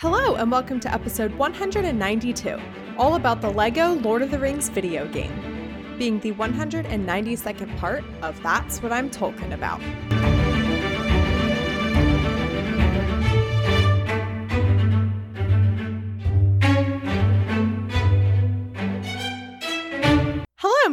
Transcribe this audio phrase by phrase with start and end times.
[0.00, 2.56] Hello, and welcome to episode 192,
[2.98, 8.40] all about the LEGO Lord of the Rings video game, being the 192nd part of
[8.40, 9.80] That's What I'm Talking About.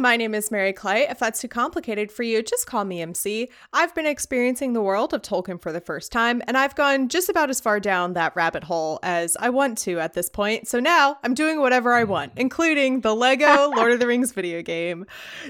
[0.06, 1.08] My name is Mary Clay.
[1.08, 3.50] If that's too complicated for you, just call me MC.
[3.72, 7.28] I've been experiencing the world of Tolkien for the first time, and I've gone just
[7.28, 10.68] about as far down that rabbit hole as I want to at this point.
[10.68, 14.62] So now I'm doing whatever I want, including the Lego Lord of the Rings video
[14.62, 15.06] game.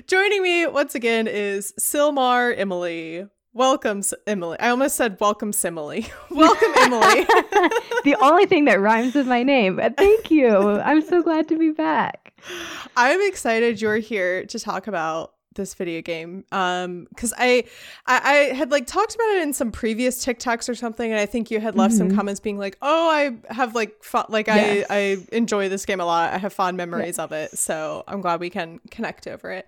[0.07, 3.29] Joining me once again is Silmaremily.
[3.61, 4.59] Welcome, Emily.
[4.61, 6.03] I almost said welcome, Simile.
[6.31, 7.25] welcome, Emily.
[8.05, 9.81] the only thing that rhymes with my name.
[9.97, 10.47] Thank you.
[10.49, 12.35] I'm so glad to be back.
[12.99, 17.65] I'm excited you're here to talk about this video game um because I,
[18.07, 21.25] I i had like talked about it in some previous tiktoks or something and i
[21.25, 22.15] think you had left some Mhm.
[22.15, 24.85] comments being like oh i have like fun like Yes.
[24.91, 28.21] i i enjoy this game a lot i have fond memories of it so i'm
[28.21, 29.67] glad we can connect over it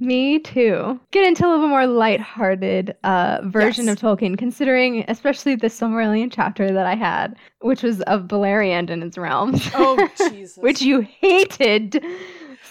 [0.00, 0.98] Me too.
[1.10, 3.96] Get into a little more lighthearted uh, version Yes.
[3.96, 9.02] of Tolkien, considering especially the Silmarillion chapter that I had, which was of Beleriand and
[9.04, 12.02] its realms, oh jesus which you hated.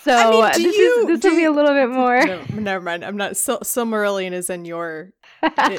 [0.02, 2.26] So I mean, this, you- is, this will be a little bit more.
[2.26, 5.12] no, never mind i'm not Sil- silmarillion is in your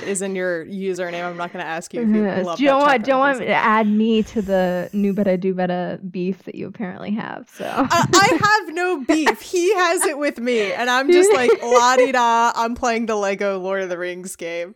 [0.05, 2.44] is in your username i'm not going to ask you if you Yes.
[2.47, 5.98] love Do you want don't want to add me to the new better do better
[6.11, 7.48] beef that you apparently have.
[7.55, 9.41] So I, I have no beef.
[9.41, 12.52] He has it with me, and I'm just like la di da.
[12.55, 14.75] I'm playing the Lego Lord of the Rings game.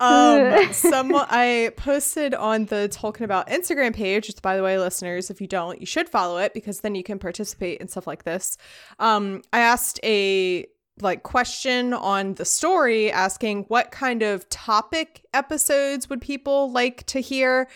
[0.00, 4.28] Um, someone I posted on the Talking About Instagram page.
[4.28, 7.02] Which, by the way, listeners, if you don't, you should follow it because then you
[7.02, 8.56] can participate in stuff like this.
[8.98, 10.66] Um, I asked a
[11.02, 17.20] like question on the story asking what kind of topic episodes would people like to
[17.20, 17.68] hear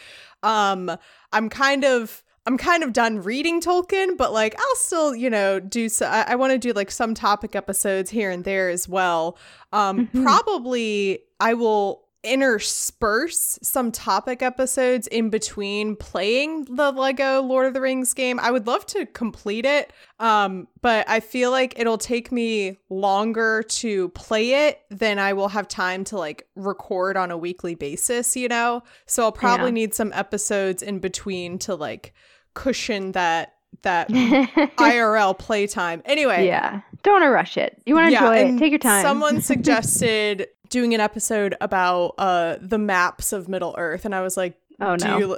[0.43, 0.91] um
[1.33, 5.61] i'm kind of i'm kind of done reading tolkien but like i'll still you know
[5.61, 8.89] do so i, I want to do like some topic episodes here and there as
[8.89, 9.37] well
[9.73, 10.23] um Mhm.
[10.25, 17.81] probably i will intersperse some topic episodes in between playing the lego lord of the
[17.81, 22.31] rings game i would love to complete it um but i feel like it'll take
[22.31, 27.37] me longer to play it than i will have time to like record on a
[27.37, 29.71] weekly basis you know so i'll probably Yeah.
[29.73, 32.15] need some episodes in between to like
[32.55, 37.83] cushion that that irl playtime anyway yeah, don't want to rush it.
[37.85, 38.59] You want to yeah, enjoy it.
[38.61, 39.03] Take your time.
[39.03, 44.37] Someone suggested doing an episode about uh the maps of Middle Earth, and I was
[44.37, 45.19] like, oh do no.
[45.19, 45.37] you?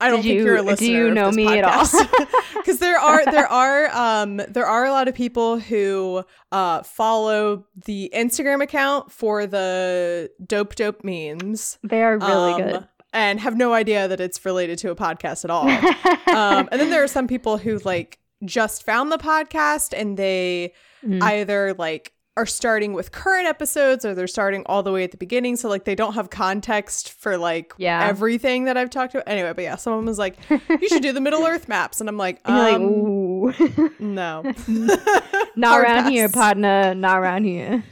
[0.00, 0.86] I don't Did think you- you're a listener.
[0.86, 1.86] do you know me at all?
[2.54, 7.64] Because there are there are um there are a lot of people who uh follow
[7.84, 11.78] the Instagram account for the dope dope memes.
[11.82, 12.88] They are really um, good.
[13.14, 15.68] And have no idea that it's related to a podcast at all
[16.34, 20.72] um, and then there are some people who like just found the podcast and they
[21.04, 21.20] Mm.
[21.20, 25.18] either like are starting with current episodes or they're starting all the way at the
[25.18, 28.06] beginning so like they don't have context for like Yeah.
[28.06, 31.20] everything that i've talked about anyway but yeah someone was like you should do the
[31.20, 34.42] middle earth maps and i'm like um, like, no
[35.56, 36.94] not around here, partner.
[36.94, 37.82] Not around here.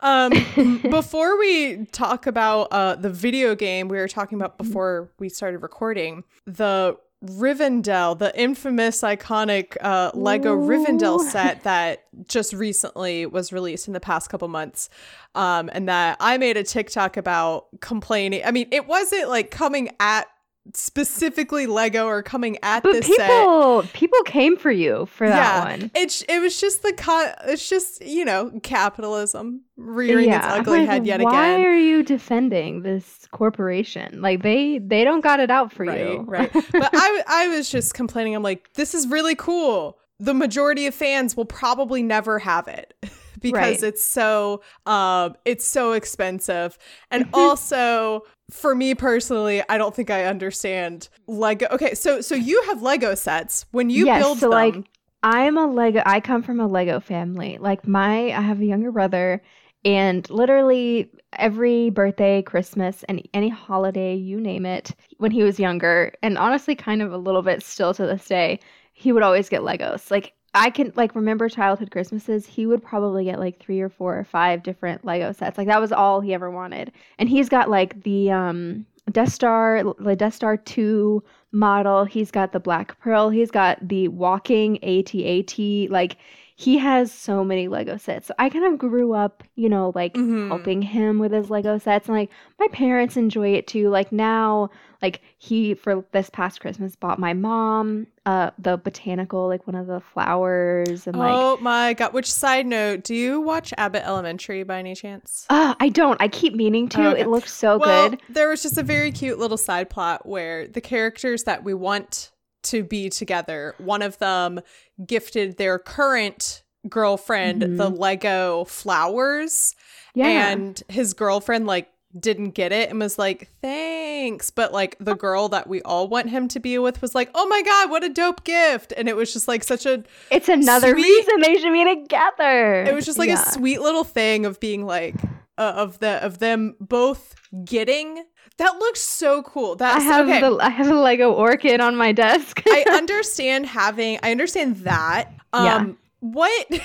[0.00, 0.32] um
[0.90, 5.58] before we talk about uh the video game we were talking about before we started
[5.58, 10.68] recording the Rivendell, the infamous iconic uh, Lego Ooh.
[10.68, 14.88] Rivendell set that just recently was released in the past couple months.
[15.34, 18.42] Um, and that I made a TikTok about complaining.
[18.44, 20.28] I mean, it wasn't like coming at
[20.72, 23.28] specifically Lego are coming at But this set.
[23.28, 25.90] people, people came for you for that Yeah, one.
[25.94, 30.88] It's it was just the con- it's just you know capitalism rearing its ugly like,
[30.88, 31.60] head yet why again.
[31.60, 34.22] Why are you defending this corporation?
[34.22, 36.20] Like they, they don't got it out for right, you.
[36.26, 36.52] right.
[36.52, 38.34] But I I was just complaining.
[38.34, 39.98] I'm like, this is really cool.
[40.20, 42.94] The majority of fans will probably never have it
[43.40, 43.82] because Right.
[43.82, 46.78] it's so um it's so expensive,
[47.10, 48.22] and also.
[48.50, 51.66] For me personally, I don't think I understand Lego.
[51.70, 53.66] Okay, so so you have Lego sets.
[53.72, 54.90] When you Yes, build so, them, like,
[55.22, 56.02] I'm a Lego.
[56.04, 57.58] I come from a Lego family.
[57.58, 59.42] Like my, I have a younger brother,
[59.84, 66.12] and literally every birthday, Christmas, and any holiday, you name it, when he was younger,
[66.22, 68.60] and honestly, kind of a little bit still to this day,
[68.92, 70.10] he would always get Legos.
[70.10, 72.46] Like I can like remember childhood Christmases.
[72.46, 75.58] He would probably get like three or four or five different Lego sets.
[75.58, 76.92] Like that was all he ever wanted.
[77.18, 81.22] And he's got like the um Death Star, the Death Star two
[81.52, 82.04] model.
[82.04, 83.28] He's got the Black Pearl.
[83.30, 85.58] He's got the walking AT-AT.
[85.90, 86.16] Like
[86.56, 88.28] he has so many Lego sets.
[88.28, 90.48] So I kind of grew up, you know, like Mhm.
[90.48, 92.08] helping him with his Lego sets.
[92.08, 92.30] And like
[92.60, 93.88] my parents enjoy it too.
[93.88, 94.70] Like now,
[95.04, 99.86] like he for this past Christmas bought my mom uh the botanical like one of
[99.86, 102.14] the flowers and like oh my god!
[102.14, 103.04] Which side note?
[103.04, 105.44] Do you watch Abbott Elementary by any chance?
[105.50, 106.20] uh, I don't.
[106.22, 107.02] I keep meaning to.
[107.02, 107.20] Oh, okay.
[107.20, 108.20] It looks so well, good.
[108.30, 112.30] there was just a very cute little side plot where the characters that we want
[112.64, 114.58] to be together, one of them
[115.06, 119.74] gifted their current girlfriend the Lego flowers,
[120.16, 120.20] Mm-hmm.
[120.20, 120.48] Yeah.
[120.50, 121.88] and his girlfriend like
[122.18, 126.30] didn't get it and was like thanks but like the girl that we all want
[126.30, 129.16] him to be with was like oh my god what a dope gift and it
[129.16, 132.84] was just like such a it's another sweet- reason they should be together.
[132.84, 133.42] it was just like Yeah.
[133.42, 135.16] a sweet little thing of being like
[135.58, 137.34] uh, of the of them both
[137.64, 138.24] getting
[138.58, 142.12] that looks so cool I have okay the I have a Lego orchid on my
[142.12, 142.62] desk.
[142.68, 145.86] i understand having i understand that um Yeah.
[146.20, 146.66] what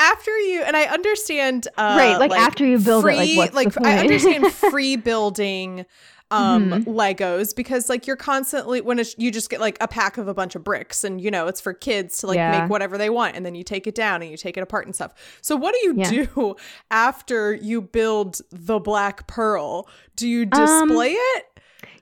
[0.00, 3.54] after you and i understand uh right, like, after you build it, like free- what's
[3.54, 3.86] like point?
[3.86, 5.84] I understand free building
[6.32, 6.84] um Mhm.
[6.84, 10.32] legos because like you're constantly when it's, you just get like a pack of a
[10.34, 12.60] bunch of bricks and you know it's for kids to like Yeah.
[12.60, 14.86] make whatever they want and then you take it down and you take it apart
[14.86, 15.12] and stuff
[15.42, 16.08] so what do you Yeah.
[16.08, 16.56] do
[16.92, 21.44] after you build the black pearl do you Um, display it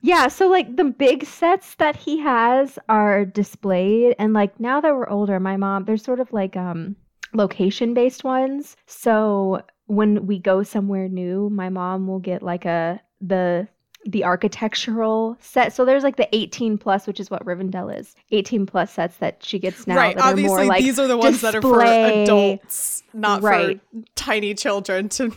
[0.02, 4.94] Yeah, so like the big sets that he has are displayed and like now that
[4.94, 6.96] we're older, my mom, there's sort of like um
[7.34, 8.76] location based ones.
[8.86, 13.68] So when we go somewhere new, my mom will get like a the
[14.04, 15.72] the architectural set.
[15.72, 18.14] So there's like the 18 plus, which is what Rivendell is.
[18.30, 21.08] 18 plus sets that she gets now right that are obviously more like these are
[21.08, 23.80] the ones that are for adults not Right.
[23.92, 25.32] for tiny children to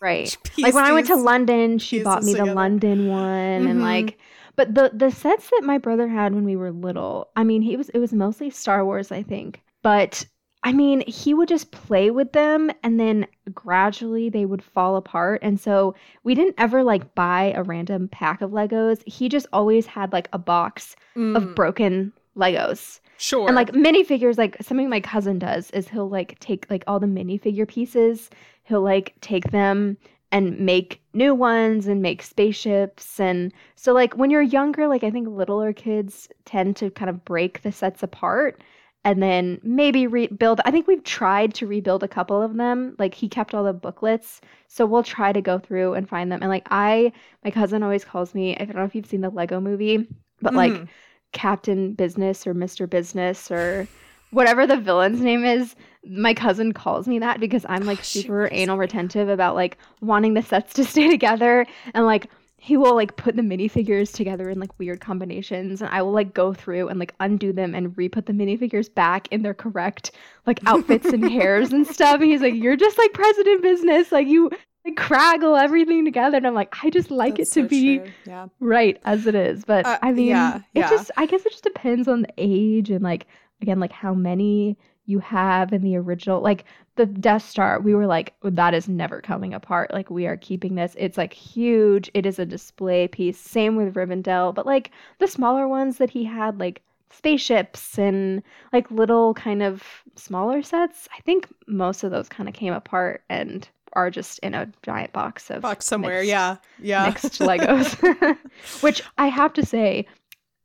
[0.00, 0.36] right.
[0.58, 2.54] like when I went to London, she bought me the together.
[2.54, 3.20] London one
[3.68, 3.82] and Mhm.
[3.82, 4.18] like
[4.56, 7.76] but the the sets that my brother had when we were little, I mean, he
[7.76, 9.60] was it was mostly Star Wars, I think.
[9.82, 10.26] But
[10.64, 15.40] I mean, he would just play with them and then gradually they would fall apart.
[15.42, 15.94] And so
[16.24, 19.02] we didn't ever like buy a random pack of Legos.
[19.06, 23.00] He just always had like a box Mm, of broken Legos.
[23.16, 27.00] sure And like minifigures, like something my cousin does is he'll like take like all
[27.00, 28.30] the minifigure pieces,
[28.64, 29.96] he'll like take them
[30.30, 33.18] and make new ones and make spaceships.
[33.18, 37.24] And so, like, when you're younger, like, I think littler kids tend to kind of
[37.24, 38.60] break the sets apart
[39.08, 40.60] and then maybe rebuild.
[40.64, 42.94] I think we've tried to rebuild a couple of them.
[42.98, 44.40] Like, he kept all the booklets.
[44.68, 46.40] So we'll try to go through and find them.
[46.42, 47.12] And like, I,
[47.44, 50.06] my cousin always calls me, I don't know if you've seen the Lego movie,
[50.42, 50.88] but like, Mhm.
[51.32, 52.86] Captain Business or Mr.
[52.86, 53.88] Business or
[54.30, 55.74] whatever the villain's name is.
[56.06, 60.34] My cousin calls me that because I'm like Oh, super anal retentive about like wanting
[60.34, 62.28] the sets to stay together and like
[62.60, 66.34] he will like put the minifigures together in like weird combinations and I will like
[66.34, 70.10] go through and like undo them and re-put the minifigures back in their correct
[70.46, 72.16] like outfits and hairs and stuff.
[72.20, 74.10] And he's like, You're just like president business.
[74.10, 74.50] Like you
[74.84, 76.36] like Kragle everything together.
[76.36, 79.34] And I'm like, I just like That's it to so be yeah right as it
[79.34, 80.90] is but Uh, i mean yeah, it yeah.
[80.90, 83.26] just i guess it just depends on the age and like
[83.62, 84.76] again like how many
[85.08, 86.64] you have in the original like
[86.96, 89.92] the death star we were like that is never coming apart.
[89.92, 90.94] Like we are keeping this.
[90.98, 92.10] It's like huge.
[92.14, 93.38] It is a display piece.
[93.38, 98.90] Same with rivendell but like the smaller ones that he had like spaceships and like
[98.90, 99.82] little kind of
[100.14, 104.54] smaller sets i think most of those kind of came apart and are just in
[104.54, 107.06] a giant box of box somewhere mixed- yeah yeah.
[107.06, 108.36] mixed Legos.
[108.82, 110.06] Which I have to say,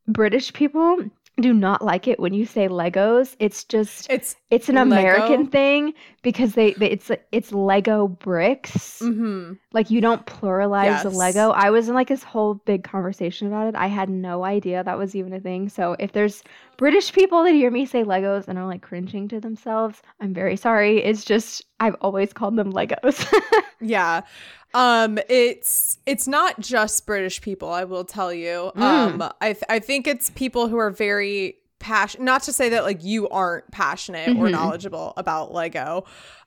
[0.07, 0.97] British people
[1.39, 3.35] do not like it when you say Legos.
[3.39, 4.91] It's just it's it's an Lego?
[4.99, 8.99] American thing because they, they it's it's Lego bricks.
[9.01, 9.57] mhm.
[9.73, 11.17] Like you don't pluralize the Yes.
[11.17, 11.49] Lego.
[11.51, 13.75] I was in like this whole big conversation about it.
[13.75, 15.67] I had no idea that was even a thing.
[15.67, 16.43] So if there's
[16.77, 20.55] British people that hear me say Legos and are like cringing to themselves, I'm very
[20.55, 21.03] sorry.
[21.03, 23.25] It's just I've always called them Legos.
[23.81, 24.21] Yeah.
[24.73, 28.71] Um it's it's not just British people, I will tell you.
[28.75, 28.81] Mm.
[28.81, 32.83] Um I th- I think it's people who are very passionate not to say that
[32.85, 34.51] like you aren't passionate or Mhm.
[34.51, 36.05] knowledgeable about Lego.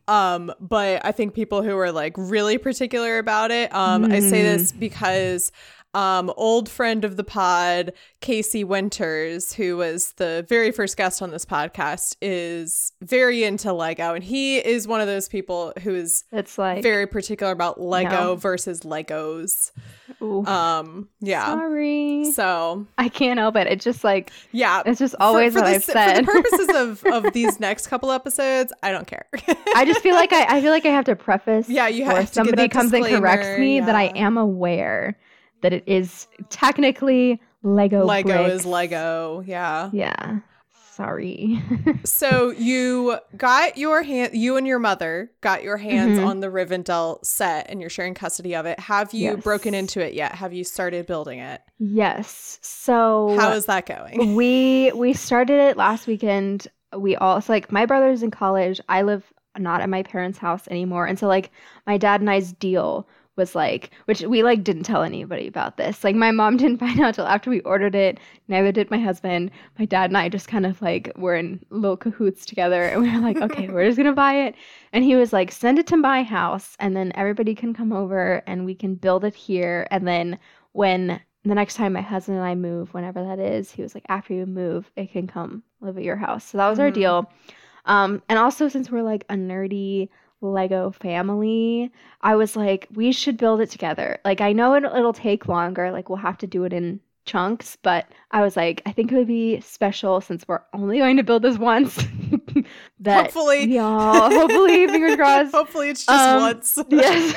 [0.08, 3.72] Um but I think people who are like really particular about it.
[3.74, 5.52] Um I say this because
[5.96, 11.30] um old friend of the pod Casey Winters who was the very first guest on
[11.30, 16.24] this podcast is very into Lego and he is one of those people who is
[16.32, 18.34] it's like very particular about Lego No.
[18.36, 19.72] versus Legos.
[20.20, 21.46] ooh, Um, yeah.
[21.46, 22.30] sorry.
[22.32, 23.66] So I can't help it.
[23.66, 26.68] It's just like yeah, it's just always for, for what the, I've for the purposes
[26.76, 29.26] of of these next couple episodes, I don't care.
[29.74, 31.68] I just feel like I, I feel like I have to preface.
[31.76, 35.16] Yeah, you have to give somebody comes and corrects me that I am aware
[35.62, 38.04] that it is technically Lego.
[38.04, 38.60] Lego bricks.
[38.60, 39.42] is Lego.
[39.46, 39.90] Yeah.
[39.92, 40.38] Yeah.
[40.92, 41.62] Sorry.
[42.04, 46.26] so you got your hand you and your mother got your hands Mhm.
[46.26, 48.80] on the Rivendell set and you're sharing custody of it.
[48.80, 49.42] Have you Yes.
[49.42, 50.32] broken into it yet?
[50.36, 51.60] Have you started building it?
[51.78, 52.58] yes.
[52.62, 54.34] So How is that going?
[54.36, 56.66] we we started it last weekend.
[56.96, 58.80] We all so like my brother's in college.
[58.88, 61.06] I live not at my parents' house anymore.
[61.06, 61.50] And so like
[61.86, 66.02] my dad and I's deal was like which we like didn't tell anybody about this.
[66.02, 68.18] Like my mom didn't find out till after we ordered it.
[68.48, 69.50] Neither did my husband.
[69.78, 73.10] My dad and I just kind of like were in little cahoots together and we
[73.12, 74.54] were like, okay, we're just gonna buy it.
[74.92, 78.42] And he was like, send it to my house and then everybody can come over
[78.46, 79.86] and we can build it here.
[79.90, 80.38] And then
[80.72, 84.04] when the next time my husband and I move, whenever that is, he was like,
[84.08, 86.44] after you move, it can come live at your house.
[86.44, 86.94] So that was our Mhm.
[86.94, 87.30] deal.
[87.84, 90.08] Um, and also since we're like a nerdy
[90.40, 91.90] Lego family,
[92.20, 94.18] I was like, we should build it together.
[94.24, 95.90] Like I know it'll, it'll take longer.
[95.92, 99.16] Like we'll have to do it in chunks, but I was like, I think it
[99.16, 101.96] would be special since we're only going to build this once.
[103.00, 103.66] that Hopefully.
[103.66, 106.78] we all, hopefully, fingers crossed Hopefully it's just Um, once.
[106.88, 107.34] yes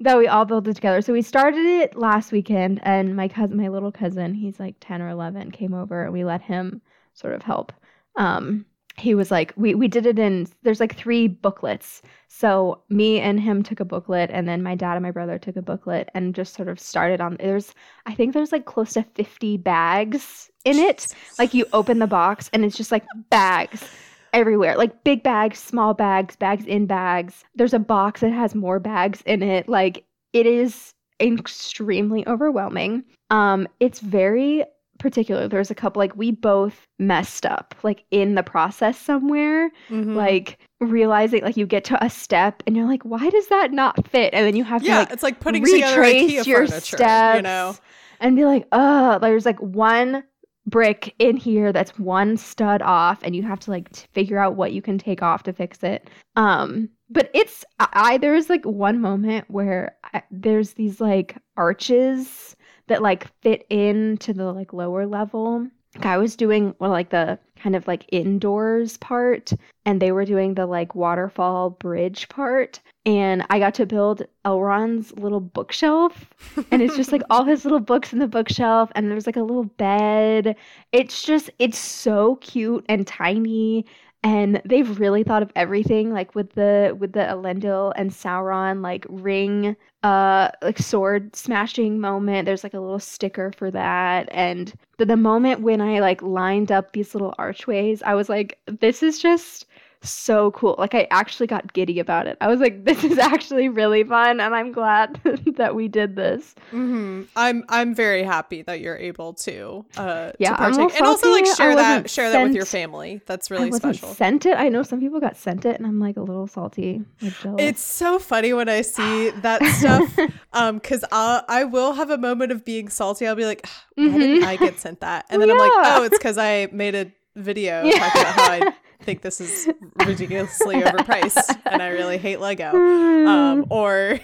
[0.00, 3.56] that we all built it together so we started it last weekend and my cousin
[3.56, 6.82] my little cousin he's like 10 or 11 came over and we let him
[7.14, 7.72] sort of help
[8.16, 12.02] um he was like we we did it in there's like three booklets.
[12.28, 15.56] So me and him took a booklet and then my dad and my brother took
[15.56, 17.74] a booklet and just sort of started on there's
[18.06, 21.14] i think there's like close to 50 bags in it.
[21.38, 23.88] Like you open the box and it's just like bags
[24.32, 27.44] everywhere like big bags small bags bags in bags.
[27.54, 29.68] There's a box that has more bags in it.
[29.68, 33.04] Like it is extremely overwhelming.
[33.30, 34.64] Um it's very
[35.02, 40.14] particular there's a couple like we both messed up like in the process somewhere Mhm.
[40.14, 44.06] like realizing like you get to a step and you're like why does that not
[44.08, 47.42] fit and then you have yeah, to like it's like putting retrace your steps you
[47.42, 47.74] know.
[48.20, 50.22] and be like, oh, there's like one
[50.66, 54.54] brick in here that's one stud off, and you have to like t- figure out
[54.54, 56.08] what you can take off to fix it.
[56.36, 62.54] Um, but it's I, I there's like one moment where I, there's these like arches
[62.92, 65.66] that like fit into the like lower level.
[65.94, 69.52] Like, I was doing well, like the kind of like indoors part,
[69.86, 72.80] and they were doing the like waterfall bridge part.
[73.06, 76.30] And I got to build Elrond's little bookshelf
[76.70, 79.42] and it's just like all his little books in the bookshelf and there's like a
[79.42, 80.54] little bed
[80.92, 83.84] it's just it's so cute and tiny
[84.24, 89.04] and they've really thought of everything like with the with the elendil and sauron like
[89.08, 92.46] ring uh like sword smashing moment.
[92.46, 94.28] There's like a little sticker for that.
[94.32, 98.58] And the, the moment when i like lined up these little archways i was like
[98.66, 99.66] this is just
[100.02, 100.74] so cool.
[100.78, 102.36] Like I actually got giddy about it.
[102.40, 105.20] I was like, this is actually really fun, and I'm glad
[105.56, 106.54] that we did this.
[106.70, 110.88] hmm I'm I'm very happy that you're able to uh Yeah, to I'm a little
[110.88, 113.20] partake and also like share that share that with your family.
[113.26, 114.14] That's I really wasn't special.
[114.14, 114.56] sent it.
[114.58, 117.02] I know some people got sent it, and I'm like a little salty.
[117.20, 120.18] It's so funny when I see that stuff,
[120.52, 123.26] um, because I I will have a moment of being salty.
[123.26, 124.44] I'll be like, why didn't Mhm.
[124.44, 125.26] I get sent that?
[125.30, 127.98] And then I'm like, oh, it's because I made a video Yeah.
[127.98, 129.68] talking about how I think this is
[130.06, 132.74] ridiculously overpriced and I really hate Lego.
[132.74, 134.18] Um, or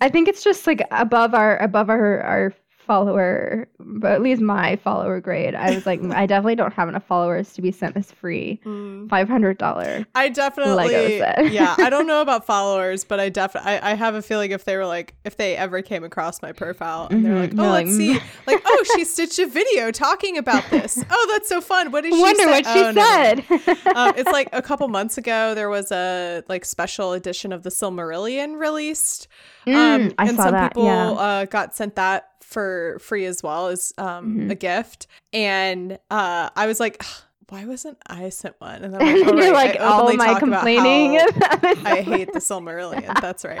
[0.00, 4.76] I think it's just like above our above our our follower, but at least my
[4.76, 5.54] follower grade.
[5.54, 9.08] I was like, I definitely don't have enough followers to be sent this free Mm,
[9.08, 10.06] five hundred dollar.
[10.14, 11.50] I definitely, set.
[11.52, 14.64] yeah, I don't know about followers, but I definitely, I, I have a feeling if
[14.64, 17.72] they were like, if they ever came across my profile and they're like, oh, You're
[17.72, 21.02] let's like, see, like, oh, she stitched a video talking about this.
[21.10, 21.90] Oh, that's so fun.
[21.90, 22.50] What did she Wonder say?
[22.50, 23.96] what she Oh, said.
[23.96, 27.70] um, it's like a couple months ago there was a like special edition of the
[27.70, 29.28] Silmarillion released.
[29.66, 30.72] Um, Mm, I and some that.
[30.72, 31.10] people yeah.
[31.12, 34.50] uh, got sent that for free as well as um, Mhm.
[34.50, 35.06] a gift.
[35.32, 37.04] And uh, I was like,
[37.50, 38.82] why wasn't I sent one?
[38.82, 41.18] And I'm like, oh, right, like, I all my talk complaining.
[41.84, 43.12] I hate the Silmarillion.
[43.20, 43.60] That's right.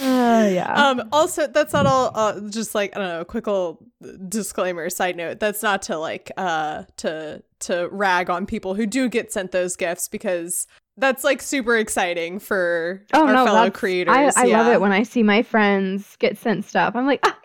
[0.00, 0.72] Uh, yeah.
[0.72, 2.12] Um, also, that's not all.
[2.14, 3.78] Uh, just like I don't know, quick little
[4.26, 5.38] disclaimer, side note.
[5.38, 9.76] That's not to like uh to to rag on people who do get sent those
[9.76, 10.66] gifts because
[11.02, 14.14] that's like super exciting for oh our no, fellow creators.
[14.36, 16.94] I, I love it when I see my friends get sent stuff.
[16.96, 17.36] I'm like, ah,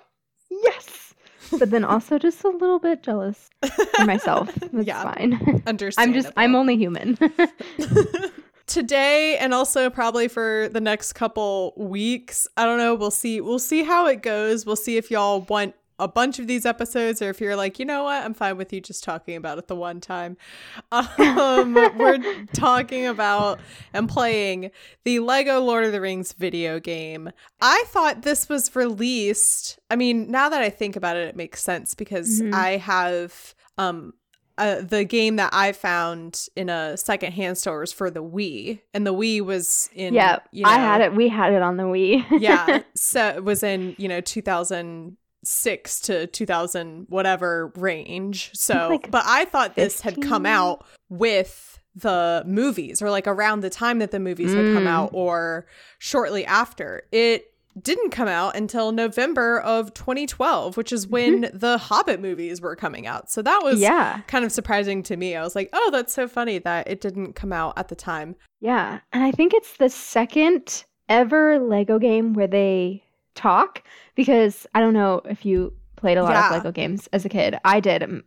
[0.49, 1.13] yes.
[1.59, 3.49] But then also just a little bit jealous
[3.95, 4.53] for myself.
[4.71, 5.01] That's Yeah.
[5.11, 5.63] fine.
[5.67, 5.99] I'm just
[6.37, 7.17] I'm only human.
[8.67, 12.47] today and also probably for the next couple weeks.
[12.57, 12.95] I don't know.
[12.95, 13.41] We'll see.
[13.41, 14.65] We'll see how it goes.
[14.65, 17.85] We'll see if y'all want a bunch of these episodes or if you're like, you
[17.85, 20.37] know what, I'm fine with you just talking about it the one time.
[20.91, 23.59] Um, we're talking about
[23.93, 24.71] and playing
[25.03, 27.29] the Lego Lord of the Rings video game.
[27.61, 29.79] I thought this was released.
[29.89, 32.53] I mean, now that I think about it, it makes sense because Mhm.
[32.53, 34.13] I have um
[34.59, 39.05] uh, the game that I found in a secondhand store was for the Wii, and
[39.05, 40.15] the Wii was in.
[40.15, 41.13] yeah, you know, I had it.
[41.13, 42.25] We had it on the Wii.
[42.39, 44.19] yeah, so it was in you know
[45.47, 48.51] 2006 to 2000 whatever range.
[48.53, 53.61] So, Like but I thought this had come out with the movies, or like around
[53.61, 54.87] the time that the movies had come Mm.
[54.87, 55.65] out, or
[55.97, 57.03] shortly after.
[57.11, 57.51] It
[57.81, 63.05] didn't come out until November of 2012, which is when the Hobbit movies were coming
[63.07, 63.29] out.
[63.31, 65.35] So that was yeah, kind of surprising to me.
[65.35, 68.35] I was like, oh, that's so funny that it didn't come out at the time.
[68.59, 73.03] yeah, and I think it's the second ever Lego game where they
[73.37, 73.83] talk
[74.15, 76.47] because I don't know if you played a lot Yeah.
[76.47, 77.57] of Lego games as a kid.
[77.63, 78.23] I did.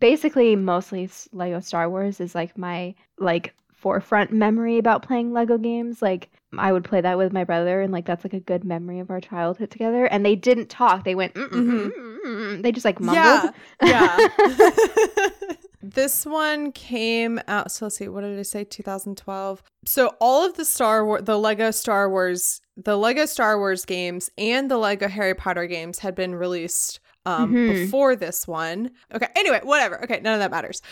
[0.00, 6.02] Basically, mostly Lego Star Wars is like my like forefront memory about playing Lego games.
[6.02, 8.98] Like I would play that with my brother, and like that's like a good memory
[8.98, 10.06] of our childhood together.
[10.06, 11.34] And they didn't talk; they went.
[11.34, 11.90] Mm-mm, mm-mm,
[12.26, 12.62] mm-mm.
[12.62, 13.54] They just like mumbled.
[13.82, 14.28] Yeah.
[14.46, 14.70] Yeah.
[15.84, 17.70] this one came out.
[17.70, 18.08] So let's see.
[18.08, 18.64] What did I say?
[18.64, 19.62] 2012.
[19.86, 24.30] So all of the Star Wars, the Lego Star Wars, the Lego Star Wars games
[24.38, 27.68] and the Lego Harry Potter games had been released um Mhm.
[27.84, 28.90] before this one.
[29.14, 29.26] Okay.
[29.34, 30.02] Anyway, whatever.
[30.04, 30.82] Okay, none of that matters.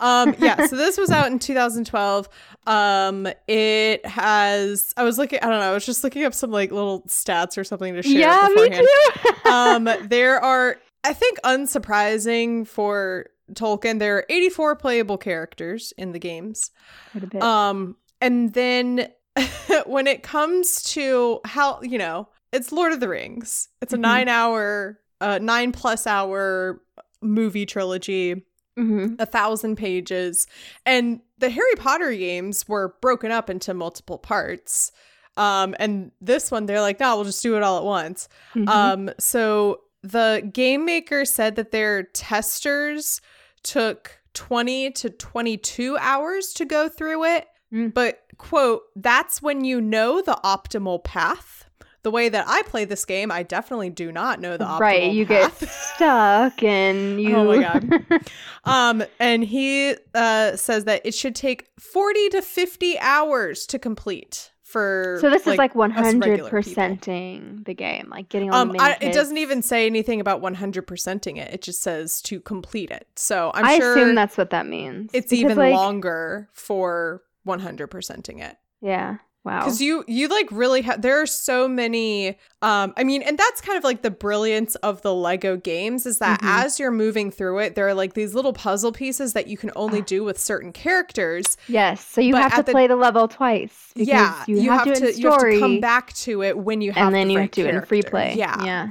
[0.00, 2.28] Um yeah, so this was out in 2012.
[2.66, 6.50] Um it has I was looking I don't know, I was just looking up some
[6.50, 9.50] like little stats or something to share yeah, me too.
[9.50, 16.18] um, there are, I think, unsurprising for Tolkien, there are 84 playable characters in the
[16.18, 16.70] games.
[17.12, 17.42] Quite a bit.
[17.42, 19.08] Um, and then
[19.86, 24.00] when it comes to how, you know, it's Lord of the Rings, it's a Mhm.
[24.00, 26.80] nine hour, uh, nine plus hour
[27.20, 28.44] movie trilogy
[28.78, 29.16] Mhm.
[29.20, 30.46] a thousand pages.
[30.86, 34.92] And the Harry Potter games were broken up into multiple parts.
[35.36, 38.28] Um, and this one, they're like, no, we'll just do it all at once.
[38.54, 38.68] Mhm.
[38.68, 43.20] Um, so the game maker said that their testers
[43.62, 47.46] took 20 to 22 hours to go through it.
[47.72, 47.92] Mm.
[47.92, 51.64] But, quote, that's when you know the optimal path.
[52.04, 54.80] The way that I play this game, I definitely do not know the optimal path.
[54.80, 55.60] right, you path.
[55.60, 57.34] get stuck and you.
[57.36, 58.30] Oh my God.
[58.64, 64.52] Um, and he uh, says that it should take 40 to 50 hours to complete
[64.68, 65.16] for.
[65.20, 66.50] so this is like regular hundred people.
[66.50, 70.86] percenting the game, like getting all Um, I, it doesn't even say anything about 100
[70.86, 71.52] percenting it.
[71.52, 73.06] It just says to complete it.
[73.16, 75.10] So I'm I sure assume that's what that means.
[75.14, 78.56] it's Because, even like, longer for 100 percenting it.
[78.80, 79.16] Yeah.
[79.44, 79.60] Wow.
[79.60, 83.60] because you you like really have there are so many um i mean and that's
[83.62, 86.64] kind of like the brilliance of the lego games is that Mhm.
[86.64, 89.70] as you're moving through it there are like these little puzzle pieces that you can
[89.76, 90.04] only Ah.
[90.06, 92.04] do with certain characters yes.
[92.04, 93.90] So you have to the- play the level twice.
[93.94, 96.80] because yeah You, have, to, to in you have to come back to it when
[96.82, 98.34] you have and then the you have to do it in free play.
[98.36, 98.88] yeah Yeah.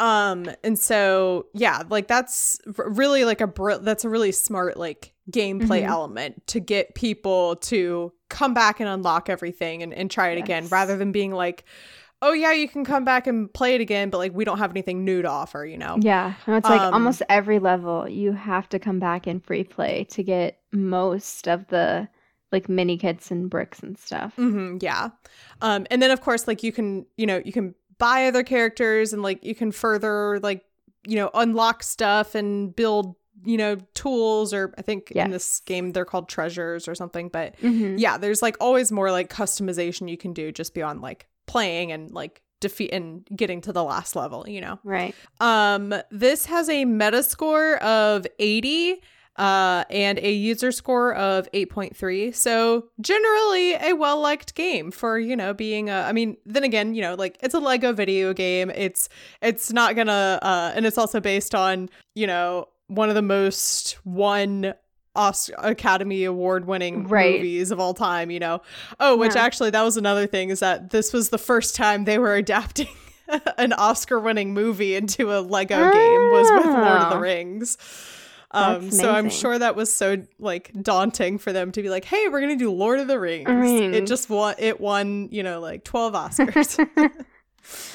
[0.00, 5.12] um and so yeah like that's really like a br- that's a really smart like
[5.30, 5.88] gameplay Mhm.
[5.88, 10.68] element to get people to come back and unlock everything and, and try it again
[10.68, 11.64] rather than being like
[12.20, 14.70] oh yeah you can come back and play it again but like we don't have
[14.70, 16.34] anything new to offer you know Yeah.
[16.46, 20.04] No, it's like Um, almost every level you have to come back in free play
[20.10, 22.08] to get most of the
[22.52, 24.34] like mini kits and bricks and stuff.
[24.36, 25.08] hmm yeah
[25.60, 29.12] um and then of course like you can you know you can buy other characters
[29.12, 30.64] and like you can further like
[31.06, 35.92] you know unlock stuff and build you know tools or i think in this game
[35.92, 37.98] they're called treasures or something but Mhm.
[37.98, 42.10] yeah there's like always more like customization you can do just beyond like playing and
[42.12, 45.14] like defeat and getting to the last level you know Right.
[45.40, 49.02] um this has a metascore of 80
[49.36, 55.52] uh and a user score of 8.3 so generally a well-liked game for you know
[55.52, 59.08] being a i mean then again you know like it's a lego video game it's
[59.42, 63.92] it's not gonna uh and it's also based on you know one of the most
[64.04, 64.74] one
[65.16, 67.36] Os- Academy Award winning Right.
[67.36, 68.62] movies of all time, you know.
[68.98, 69.42] Oh, which Yeah.
[69.42, 72.88] actually that was another thing is that this was the first time they were adapting
[73.58, 77.20] an Oscar winning movie into a Lego game was with Lord of the Oh.
[77.20, 77.78] Rings.
[78.50, 82.28] Um, so I'm sure that was so like daunting for them to be like, "Hey,
[82.28, 84.54] we're gonna do Lord of the Rings." It just won.
[84.58, 86.78] It won, you know, like 12 Oscars.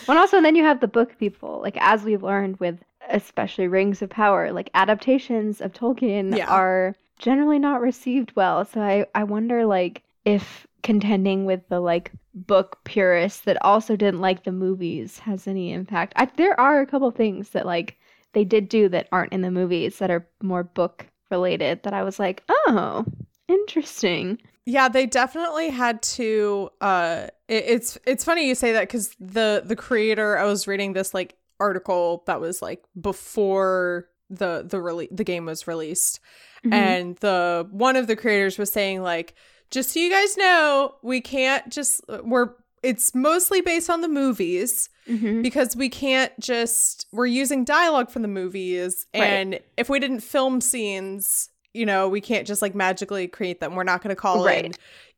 [0.07, 1.61] well, also then you have the book people.
[1.61, 6.47] Like as we've learned with especially Rings of Power, like adaptations of Tolkien Yeah.
[6.47, 8.65] are generally not received well.
[8.65, 14.21] So I I wonder like if contending with the like book purists that also didn't
[14.21, 16.13] like the movies has any impact.
[16.15, 17.97] I, there are a couple things that like
[18.33, 22.03] they did do that aren't in the movies that are more book related that I
[22.03, 23.05] was like, "Oh,
[23.47, 26.69] interesting." Yeah, they definitely had to.
[26.79, 30.93] Uh, it, it's it's funny you say that because the the creator, I was reading
[30.93, 36.19] this like article that was like before the the rele- the game was released
[36.65, 36.73] Mhm.
[36.73, 39.33] and the one of the creators was saying like
[39.71, 42.49] just so you guys know we can't just we're
[42.83, 45.41] it's mostly based on the movies Mhm.
[45.41, 49.23] because we can't just we're using dialogue from the movies Right.
[49.23, 53.75] and if we didn't film scenes you know we can't just like magically create them.
[53.75, 54.71] We're not going to call in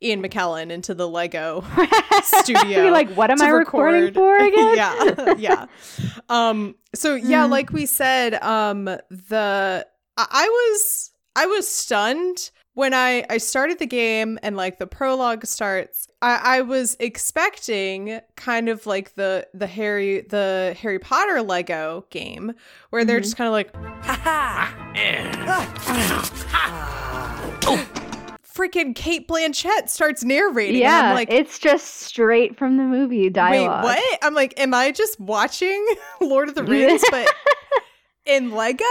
[0.04, 1.64] ian mckellen into the lego
[2.24, 4.76] studio You're like, what am I recording for again?
[4.76, 5.34] yeah.
[5.38, 5.66] Yeah.
[6.30, 7.52] Um so yeah Mm.
[7.52, 9.88] like we said um the
[10.18, 14.88] I, I was i was stunned when i i started the game and like the
[14.88, 16.08] prologue starts.
[16.22, 22.54] I i was expecting kind of like the the harry the harry potter lego game
[22.90, 23.24] where they're Mhm.
[23.24, 23.72] just kind of like
[28.44, 33.30] freaking cate blanchett starts narrating and Yeah, i'm like it's just straight from the movie
[33.30, 33.84] dialogue.
[33.84, 34.20] Wait, what?
[34.22, 35.86] I'm like, am I just watching
[36.22, 37.28] Lord of the Rings, but
[38.26, 38.84] in Lego?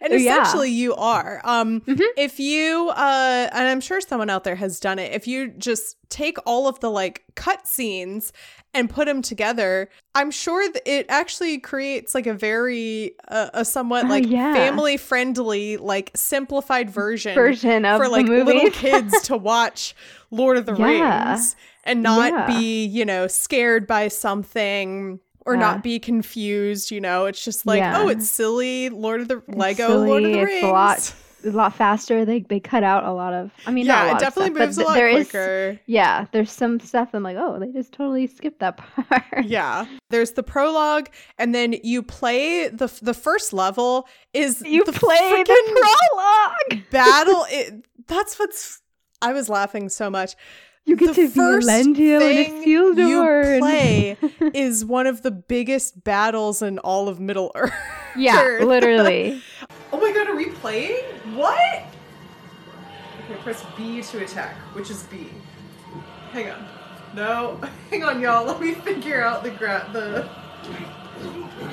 [0.00, 0.40] And Yeah.
[0.42, 1.40] essentially, you are.
[1.44, 2.04] Um, Mhm.
[2.16, 5.12] if you, uh, and I'm sure someone out there has done it.
[5.12, 8.32] If you just take all of the like cut scenes
[8.74, 13.64] and put them together, I'm sure that it actually creates like a very, uh, a
[13.64, 14.52] somewhat Oh, like yeah.
[14.52, 19.94] family friendly, like simplified version Version of for like little kids to watch
[20.30, 21.30] Lord of the Yeah.
[21.30, 22.46] Rings and not Yeah.
[22.46, 25.60] be, you know, scared by something or Yeah.
[25.60, 27.24] not be confused, you know.
[27.24, 27.94] It's just like, Yeah.
[27.96, 31.14] oh, it's silly Lord of the Lego Lord of silly, the Rings.
[31.44, 32.24] A lot faster.
[32.24, 33.50] They they cut out a lot of.
[33.66, 35.80] I mean, yeah, it definitely stuff, moves a lot there is- quicker.
[35.86, 38.76] yeah, there's some stuff I'm like, oh, they just totally skipped that
[39.08, 39.44] part.
[39.44, 39.86] yeah.
[40.10, 45.42] There's the prologue and then you play the the first level is You the play
[45.44, 45.84] the
[46.70, 46.90] prologue.
[46.90, 48.80] battle it, that's what's
[49.20, 50.34] I was laughing so much.
[50.86, 52.62] You get the to first Elendil thing.
[52.62, 52.94] You
[53.60, 54.16] play
[54.54, 57.74] is one of the biggest battles in all of Middle Earth.
[58.16, 59.42] yeah, literally.
[59.92, 61.04] Oh my god, are we playing?
[61.38, 61.84] What?
[63.24, 65.28] Okay, press B to attack, which is B.
[66.32, 66.66] Hang on.
[67.14, 68.44] No, hang on, y'all.
[68.44, 70.28] Let me figure out the gra- the.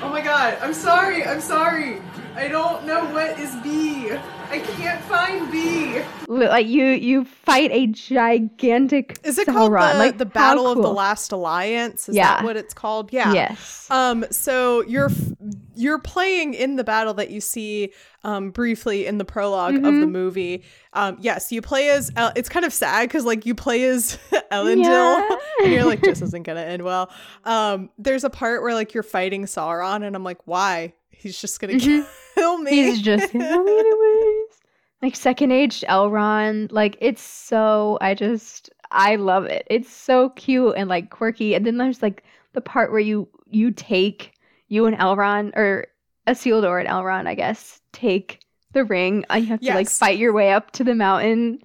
[0.02, 1.24] Oh my god, I'm sorry.
[1.24, 2.00] I'm sorry.
[2.36, 4.10] I don't know what is B.
[4.50, 6.00] I can't find B.
[6.28, 9.18] Like you, you fight a gigantic.
[9.24, 10.90] Is it called the, like the how Battle of the.
[10.92, 12.08] Last Alliance?
[12.08, 12.36] Is Yeah.
[12.36, 13.12] that what it's called?
[13.12, 13.32] Yeah.
[13.32, 13.86] Yes.
[13.90, 15.32] Um, so you're f-
[15.74, 17.92] you're playing in the battle that you see
[18.24, 20.00] um, briefly in the prolog of Mm-hmm.
[20.00, 20.64] the movie.
[20.92, 22.10] Um, yes, you play as.
[22.16, 24.18] El- it's kind of sad because like you play as
[24.52, 25.36] Elendil, Yeah.
[25.64, 27.10] and you're like, this isn't gonna end well.
[27.44, 30.94] Um, there's a part where like you're fighting Sauron, and I'm like, why?
[31.10, 32.06] He's just gonna Mhm.
[32.36, 32.70] Kill me.
[32.70, 34.60] He's just "Kill me anyways.
[35.02, 39.66] Like second age Elrond, like it's so I just I love it.
[39.68, 41.54] It's so cute and like quirky.
[41.54, 44.32] And then there's like the part where you you take
[44.68, 45.86] you and Elrond or
[46.26, 48.40] Isildur and Elrond, I guess, take
[48.72, 51.60] the ring and you have to like fight your way up to the mountain.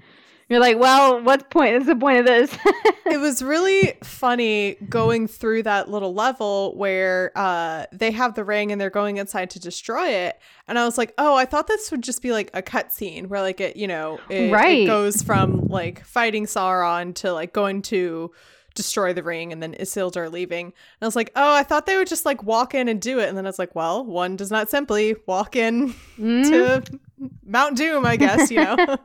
[0.51, 1.75] You're like, well, what's point?
[1.75, 2.53] What's the point of this?
[3.05, 8.71] it was really funny going through that little level where uh they have the ring
[8.71, 11.89] and they're going inside to destroy it and i was like oh i thought this
[11.91, 14.85] would just be like a cutscene where like it you know it, it Right.
[14.87, 18.31] goes from like fighting sauron to like going to
[18.75, 21.97] destroy the ring and then isildur leaving and i was like oh i thought they
[21.97, 24.35] would just like walk in and do it and then i was like well one
[24.37, 26.49] does not simply walk in Mm.
[26.89, 26.99] to
[27.45, 28.75] Mount Doom, I guess, you know.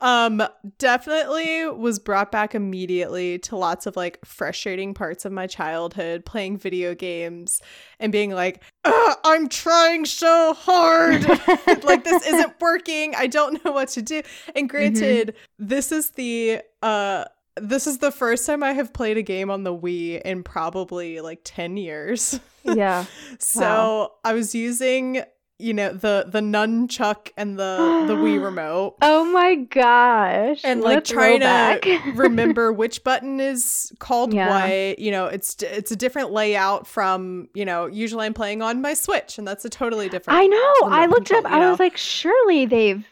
[0.00, 0.42] um
[0.78, 6.56] definitely was brought back immediately to lots of like frustrating parts of my childhood playing
[6.58, 7.60] video games
[7.98, 11.22] and being like i'm trying so hard
[11.84, 14.20] like this isn't working i don't know what to do
[14.54, 17.24] and granted this is the uh
[17.58, 21.20] this is the first time I have played a game on the Wii in probably
[21.20, 22.38] like 10 years.
[22.62, 23.06] yeah.
[23.38, 24.12] So Wow.
[24.24, 25.22] I was using,
[25.58, 30.60] you know, the the nunchuck and the the Wii remote Oh my gosh.
[30.64, 34.48] and like trying to remember which button is called Yeah.
[34.68, 34.98] what.
[34.98, 38.94] You know, it's it's a different layout from, you know, usually I'm playing on my
[38.94, 40.74] Switch and that's a totally different I know.
[40.84, 41.50] I looked it up.
[41.50, 43.06] I was like, surely they've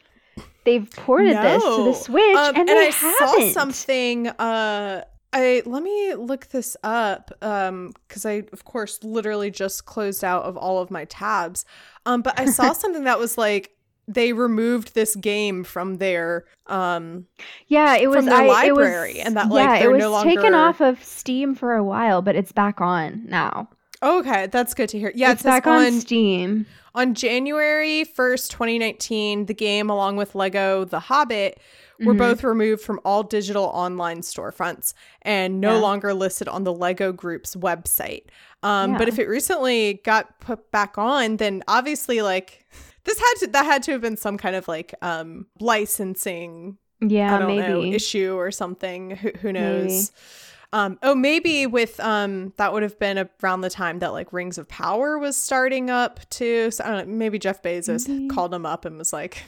[0.64, 3.28] they've ported this to the Switch, Um, and, and they I haven't.
[3.54, 4.28] saw something.
[4.28, 7.30] Uh, I let me look this up.
[7.42, 11.64] Um, because I of course literally just closed out of all of my tabs.
[12.06, 13.72] Um, but I saw something that was like
[14.06, 17.26] they removed this game from their um
[17.68, 20.00] Yeah, it was from their I, it was- library, and that, like, yeah, it was
[20.00, 23.68] no taken longer- off of Steam for a while, but it's back on now.
[24.02, 26.66] okay that's good to hear yeah it's it says back on, on Steam.
[26.94, 31.58] On january 1st 2019 the game along with lego the hobbit
[32.00, 32.18] were Mhm.
[32.18, 35.78] both removed from all digital online storefronts and no Yeah.
[35.78, 38.24] longer listed on the Lego Group's website.
[38.64, 42.66] Um, But if it recently got put back on, then obviously, like,
[43.04, 47.38] this had to that had to have been some kind of like um licensing Yeah,
[47.46, 47.62] maybe.
[47.68, 49.10] know issue or something.
[49.16, 49.86] Who, who knows?
[49.86, 50.53] Maybe.
[50.74, 54.58] Um, oh, maybe with um, that would have been around the time that like Rings
[54.58, 56.72] of Power was starting up too.
[56.72, 57.14] So I don't know.
[57.14, 58.26] Maybe Jeff Bezos Maybe.
[58.26, 59.44] called him up and was like,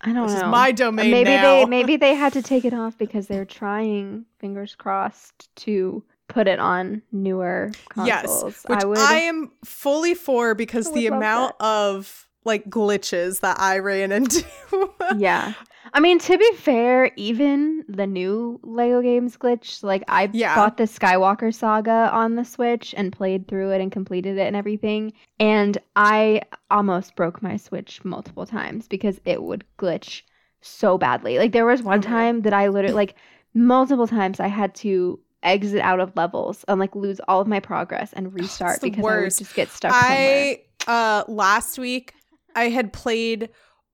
[0.00, 0.46] I don't "This know.
[0.46, 3.44] is my domain maybe now." they maybe they had to take it off because they're
[3.44, 7.70] trying, fingers crossed, to put it on newer
[8.04, 8.64] yes, consoles.
[8.66, 8.98] which I would.
[8.98, 14.44] I am fully for because the amount of like glitches that I ran into.
[15.16, 15.52] yeah.
[15.96, 20.54] I mean, to be fair, even the new Lego games glitch, like I Yeah.
[20.54, 24.54] bought the Skywalker saga on the Switch and played through it and completed it and
[24.54, 25.14] everything.
[25.40, 30.20] And I almost broke my Switch multiple times because it would glitch
[30.60, 31.38] so badly.
[31.38, 33.14] Like there was one time that I literally like
[33.54, 37.60] multiple times I had to exit out of levels and like lose all of my
[37.60, 40.18] progress and restart because I would just get stuck somewhere.
[40.18, 42.12] I uh last week
[42.54, 43.48] I had played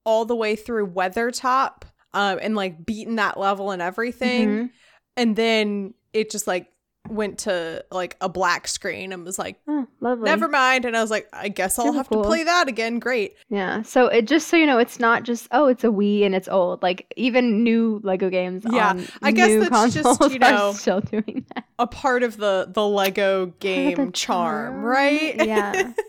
[0.05, 1.83] all the way through Weathertop
[2.15, 4.71] um and like beaten that level and everything Mhm.
[5.17, 6.69] and then it just like
[7.09, 11.11] went to like a black screen and was like Oh, never mind and I was
[11.11, 12.23] like I guess I'll Super have cool.
[12.23, 13.83] to play that again great Yeah.
[13.83, 16.47] So it just so you know, it's not just oh, it's a Wii and it's
[16.49, 16.81] old.
[16.81, 21.65] Like even new Lego games Yeah, I guess that's just, you know, still doing that.
[21.81, 25.93] a part of the the Lego game of charm, right Yeah.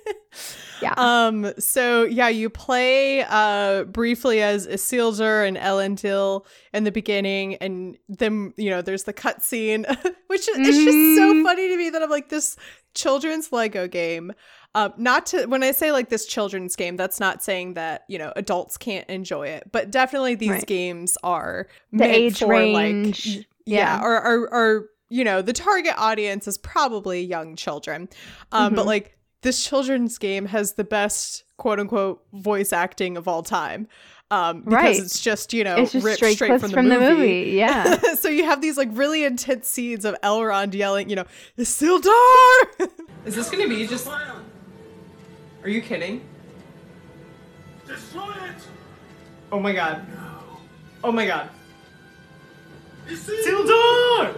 [0.84, 0.94] Yeah.
[0.98, 7.98] Um, so yeah, you play uh briefly as Isildur and Elendil in the beginning, and
[8.10, 9.86] then you know there's the cutscene,
[10.28, 11.44] which is it's just so Mhm.
[11.44, 12.56] funny to me that I'm like this
[12.94, 14.34] children's Lego game.
[14.76, 18.18] Um, not to when I say like this children's game, that's not saying that you
[18.18, 20.66] know adults can't enjoy it, but definitely these Right.
[20.68, 23.38] games are the age for range.
[23.38, 24.02] like yeah, yeah.
[24.04, 28.10] or, or you know the target audience is probably young children,
[28.52, 28.88] um, but Mhm.
[28.88, 33.88] like this children's game has the best quote unquote voice acting of all time.
[34.32, 34.98] Um, because Right.
[34.98, 37.06] it's just you know it's just ripped straight, straight, from, the, from movie.
[37.06, 37.52] the movie.
[37.52, 37.98] Yeah.
[38.20, 41.26] so you have these like really intense scenes of Elrond yelling, you know,
[41.58, 42.10] Isildur.
[43.26, 44.08] Is this gonna be just?
[44.08, 46.24] Are you kidding?
[47.86, 48.68] Destroy it!
[49.52, 50.06] Oh my god!
[51.04, 51.50] Oh my god!
[53.08, 54.36] Isildur!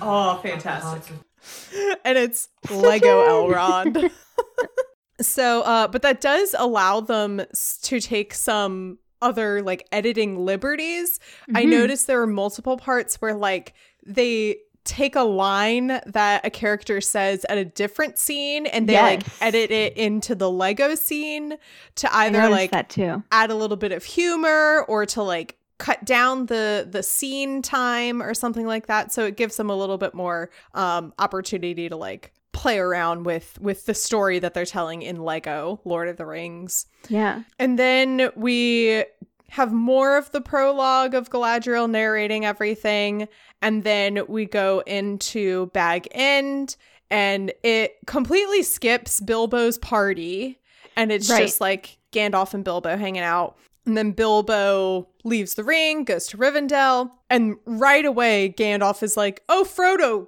[0.00, 1.12] Oh, fantastic.
[2.04, 4.10] and it's Lego Elrond.
[5.20, 7.42] so, uh, but that does allow them
[7.82, 11.18] to take some other like editing liberties.
[11.54, 11.70] I Mhm.
[11.70, 13.74] noticed there were multiple parts where like
[14.06, 19.22] they take a line that a character says at a different scene and they like
[19.42, 21.58] edit it into the Lego scene
[21.96, 23.22] to either like that too.
[23.30, 28.20] add a little bit of humor or to like cut down the the scene time
[28.22, 31.96] or something like that so it gives them a little bit more um opportunity to
[31.96, 36.26] like play around with with the story that they're telling in Lego Lord of the
[36.26, 37.42] Rings Yeah.
[37.60, 39.04] and then we
[39.50, 43.28] have more of the prologue of Galadriel narrating everything.
[43.62, 46.76] And then we go into Bag End
[47.10, 50.58] and it completely skips Bilbo's party.
[50.96, 51.40] And it's Right.
[51.40, 53.56] just like Gandalf and Bilbo hanging out.
[53.88, 57.10] And then Bilbo leaves the ring, goes to Rivendell.
[57.30, 60.26] And right away, Gandalf is like, Oh, Frodo,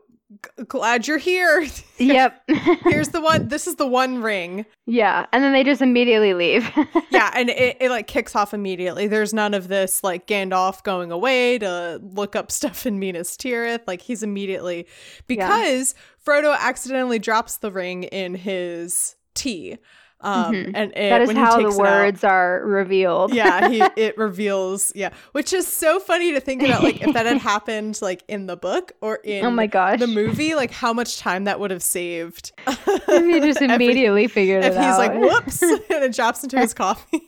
[0.59, 1.67] g- glad you're here.
[1.99, 2.43] Yep.
[2.85, 3.49] Here's the one.
[3.49, 4.65] This is the one ring.
[4.87, 5.27] yeah.
[5.35, 6.67] And then they just immediately leave.
[7.11, 9.07] yeah, and it, it like kicks off immediately.
[9.07, 13.81] There's none of this like Gandalf going away to look up stuff in Minas Tirith.
[13.87, 14.87] Like he's immediately
[15.27, 15.95] because
[16.27, 19.77] Frodo accidentally drops the ring in his tea.
[20.23, 20.73] Um Mhm.
[20.75, 23.33] and it, that is when how the it out- words are revealed.
[23.33, 27.25] yeah, he it reveals yeah, which is so funny to think about like if that
[27.27, 29.99] had happened like in the book or in oh my gosh.
[29.99, 32.53] the movie, like how much time that would have saved.
[32.67, 34.89] he just Every- immediately figured if it out.
[34.89, 37.23] he's like whoops and it drops into his coffee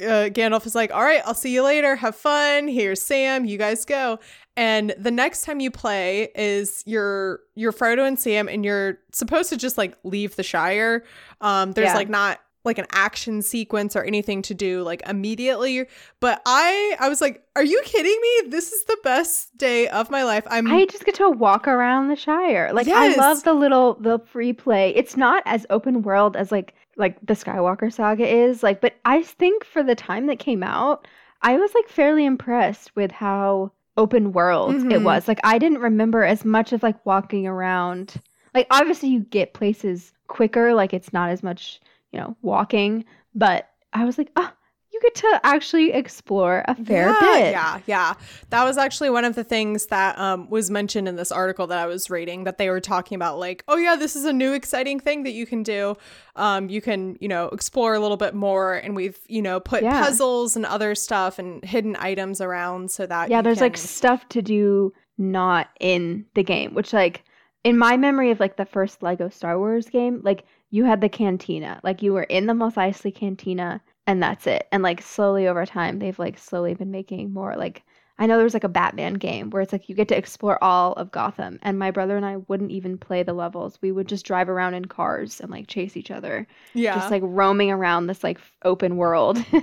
[0.00, 3.56] uh, gandalf is like all right i'll see you later have fun here's sam you
[3.58, 4.18] guys go
[4.56, 9.48] and the next time you play is you're you're frodo and sam and you're supposed
[9.48, 11.04] to just like leave the shire
[11.40, 11.94] um there's Yeah.
[11.94, 15.84] like not like an action sequence or anything to do like immediately
[16.20, 20.10] but i i was like are you kidding me this is the best day of
[20.10, 22.70] my life i'm I just get to walk around the Shire.
[22.72, 23.18] Like Yes.
[23.18, 24.94] I love the little the free play.
[24.94, 28.62] It's not as open world as like like the Skywalker saga is.
[28.62, 31.08] Like, but I think for the time that came out,
[31.40, 35.04] I was like fairly impressed with how open world it Mhm.
[35.04, 35.28] was.
[35.28, 38.14] Like I didn't remember as much of like walking around.
[38.54, 40.74] Like obviously you get places quicker.
[40.74, 41.80] Like it's not as much
[42.12, 44.50] you know walking, but I was like, oh,
[44.92, 47.50] you get to actually explore a fair yeah, bit.
[47.52, 48.14] Yeah, yeah.
[48.50, 51.78] That was actually one of the things that um, was mentioned in this article that
[51.78, 54.52] I was reading that they were talking about, like, oh, yeah, this is a new
[54.52, 55.96] exciting thing that you can do.
[56.36, 58.74] Um, you can, you know, explore a little bit more.
[58.74, 60.02] And we've, you know, put Yeah.
[60.02, 63.30] puzzles and other stuff and hidden items around so that.
[63.30, 67.24] yeah there's like stuff to do not in the game which like
[67.64, 71.08] in my memory of like the first lego star wars game like you had the
[71.08, 74.66] cantina like you were in the Mos Eisley cantina and that's it.
[74.72, 77.82] And like slowly over time they've like slowly been making more like
[78.18, 80.62] i know there was like a batman game where it's like you get to explore
[80.62, 83.78] all of gotham and my brother and i wouldn't even play the levels.
[83.80, 86.46] We would just drive around in cars and like chase each other.
[86.74, 86.94] Yeah.
[86.94, 89.44] just like roaming around this like open world.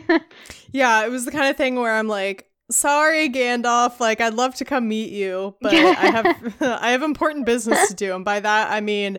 [0.71, 4.55] Yeah, it was the kind of thing where I'm like, sorry, Gandalf, like I'd love
[4.55, 8.39] to come meet you, but I have I have important business to do, and by
[8.39, 9.17] that I mean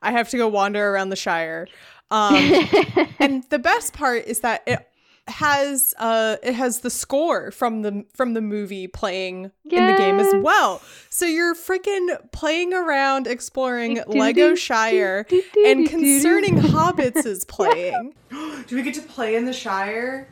[0.00, 1.66] I have to go wander around the Shire.
[2.12, 2.34] Um,
[3.18, 4.86] and the best part is that it
[5.28, 10.18] has uh it has the score from the from the movie playing in the game
[10.20, 10.82] as well.
[11.10, 17.24] So you're freaking playing around exploring Do, do, Lego Shire do, do, and concerning hobbits
[17.24, 18.14] is playing.
[18.66, 20.28] Do we get to play in the Shire?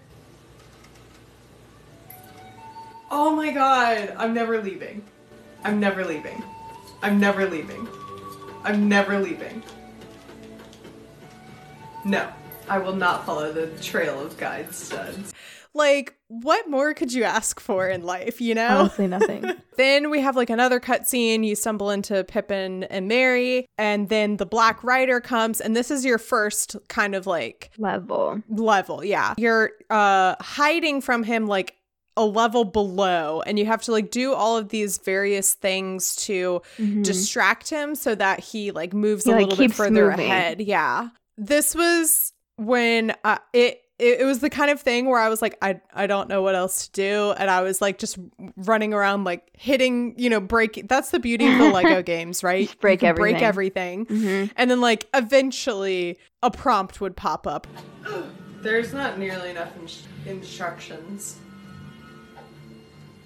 [3.11, 5.03] Oh my god, I'm never leaving.
[5.65, 6.43] I'm never leaving.
[7.03, 7.89] I'm never leaving.
[8.65, 9.63] I'm never leaving.
[12.05, 12.29] No,
[12.69, 15.33] I will not follow the trail of guide studs.
[15.73, 18.79] Like, what more could you ask for in life, you know?
[18.81, 19.45] honestly nothing
[19.77, 21.47] Then we have like another cutscene.
[21.47, 26.05] You stumble into Pippin and Merry, and then the Black Rider comes, and this is
[26.05, 29.05] your first kind of like level level.
[29.05, 31.77] Yeah, you're uh hiding from him like
[32.17, 36.61] a level below, and you have to like do all of these various things to
[36.79, 37.05] Mhm.
[37.05, 40.27] distract him so that he like moves He, a like, little bit further moving.
[40.31, 40.61] ahead.
[40.61, 41.09] Yeah,
[41.45, 43.81] this was when uh, it.
[43.99, 46.41] It, it was the kind of thing where I was like, I, I don't know
[46.41, 47.35] what else to do.
[47.37, 48.19] And I was like, just
[48.57, 50.89] running around, like hitting, you know, break.
[50.89, 52.65] That's the beauty of the Lego games, right?
[52.67, 54.07] Just break You can break everything.
[54.09, 54.47] everything.
[54.47, 54.51] Mhm.
[54.57, 57.67] And then, like, eventually a prompt would pop up.
[58.63, 61.37] There's not nearly enough ins- instructions.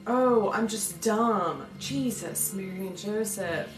[0.08, 1.66] Oh, I'm just dumb.
[1.78, 3.68] Jesus, Mary and Joseph.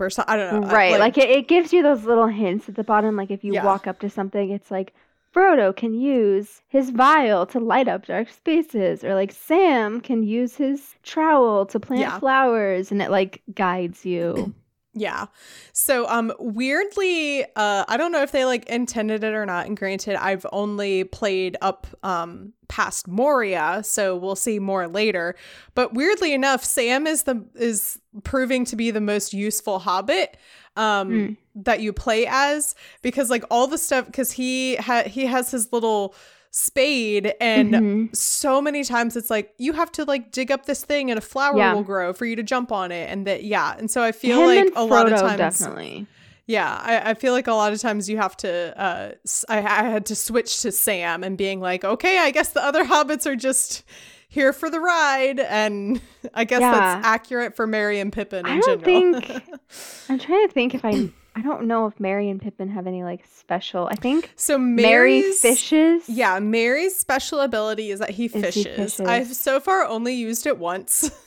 [0.00, 0.68] Or so, I don't know.
[0.68, 3.44] I- right like, it, it gives you those little hints at the bottom like if
[3.44, 3.64] you Yeah.
[3.64, 4.92] walk up to something it's like
[5.34, 10.56] frodo can use his vial to light up dark spaces or like sam can use
[10.56, 12.18] his trowel to plant Yeah.
[12.18, 14.54] flowers and it like guides you
[14.98, 15.26] Yeah.
[15.74, 19.76] So um weirdly uh I don't know if they like intended it or not and
[19.76, 25.36] granted I've only played up um past Moria so we'll see more later
[25.74, 30.38] but weirdly enough Sam is the is proving to be the most useful hobbit
[30.76, 31.32] um Hmm.
[31.62, 35.72] that you play as because like all the stuff cuz he ha- he has his
[35.72, 36.14] little
[36.58, 38.16] spade and Mhm.
[38.16, 41.20] so many times it's like you have to like dig up this thing and a
[41.20, 41.74] flower Yeah.
[41.74, 44.40] will grow for you to jump on it and that yeah and so i feel
[44.48, 46.06] Him like a lot of times definitely
[46.46, 49.10] yeah I, I feel like a lot of times you have to uh
[49.50, 52.84] I, I had to switch to sam and being like okay i guess the other
[52.92, 53.84] hobbits are just
[54.28, 56.00] here for the ride and
[56.32, 56.72] i guess Yeah.
[56.72, 59.42] that's accurate for merry and pippin in I don't general think-
[60.08, 63.04] i'm trying to think if i i don't know if merry and pippin have any
[63.04, 68.32] like special i think so merry fishes yeah merry's special ability is that he Is
[68.34, 68.64] he fishes.
[68.76, 69.00] fishes.
[69.00, 71.10] i've so far only used it once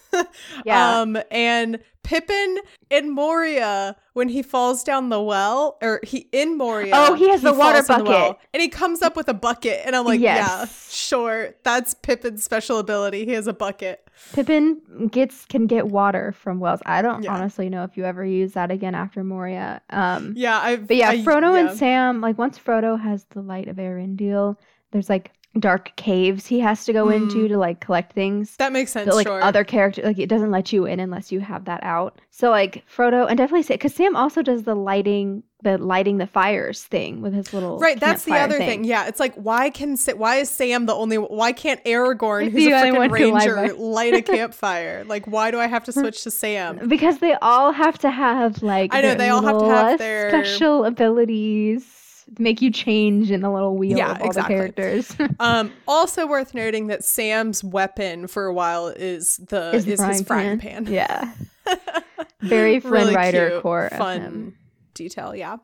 [0.65, 1.01] Yeah.
[1.01, 1.77] Um, and
[2.09, 2.57] Pippin
[2.89, 6.91] in Moria, when he falls down the well, or he in Moria.
[6.95, 8.37] Oh, he has the water falls in bucket.
[8.51, 10.91] and he comes up with a bucket, and I'm like, yeah, Yes.
[10.91, 13.25] sure, that's Pippin's special ability.
[13.25, 14.09] He has a bucket.
[14.33, 16.79] Pippin gets can get water from wells.
[16.87, 17.35] I don't Yeah.
[17.35, 19.79] honestly know if you ever use that again after Moria.
[19.91, 20.77] Um, Yeah, I.
[20.77, 21.69] but yeah, I- Frodo yeah.
[21.69, 24.55] and Sam, like once Frodo has the light of Eärendil,
[24.91, 27.15] there's like dark caves he has to go Mm.
[27.15, 28.55] into to like collect things.
[28.57, 29.13] That makes sense.
[29.13, 29.41] Like sure.
[29.41, 32.19] other character like it doesn't let you in unless you have that out.
[32.29, 36.27] So like Frodo and definitely Sam because Sam also does the lighting the lighting the
[36.27, 38.83] fires thing with his little Right, that's the other thing.
[38.85, 42.69] Yeah, it's like why can why is Sam the only why can't Aragorn, who's a
[42.69, 45.03] freaking one who light ranger, light a campfire?
[45.05, 46.87] Like, why do I have to switch to Sam?
[46.87, 50.29] Because they all have to have like I know, they all have to have their-
[50.29, 51.83] special abilities
[52.37, 54.55] make you change in the little wheel Yeah, of all exactly.
[54.55, 55.15] the characters.
[55.39, 60.07] Um, also worth noting that Sam's weapon for a while is the Is is, the
[60.07, 60.85] his frying frying pan.
[60.87, 61.33] yeah.
[62.41, 64.57] Very Flynn Really Rider cute, core of fun him.
[64.99, 65.35] Detail.
[65.35, 65.57] Yeah.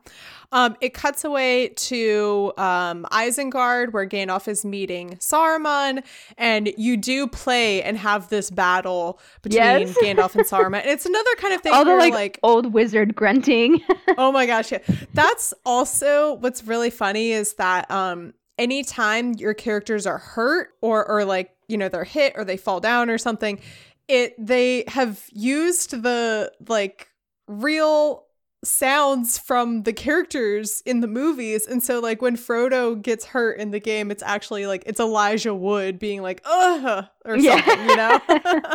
[0.50, 6.04] Um, it cuts away to um, Isengard, where Gandalf is meeting Saruman,
[6.36, 9.96] and you do play and have this battle between Yes.
[9.98, 10.80] Gandalf and Saruman.
[10.80, 13.80] And it's another kind of thing All the where, like, like old wizard grunting.
[14.18, 14.78] oh my gosh yeah
[15.14, 21.24] that's also what's really funny is that um anytime your characters are hurt or or
[21.24, 23.60] like, you know, they're hit or they fall down or something,
[24.08, 27.08] it they have used the like
[27.48, 28.25] real
[28.64, 31.66] sounds from the characters in the movies.
[31.66, 35.54] And so like when Frodo gets hurt in the game, it's actually like it's Elijah
[35.54, 37.64] Wood being like, ugh or Yeah.
[37.64, 38.20] something, you know?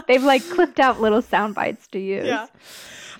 [0.07, 2.25] They've like clipped out little sound bites to use.
[2.25, 2.47] yeah.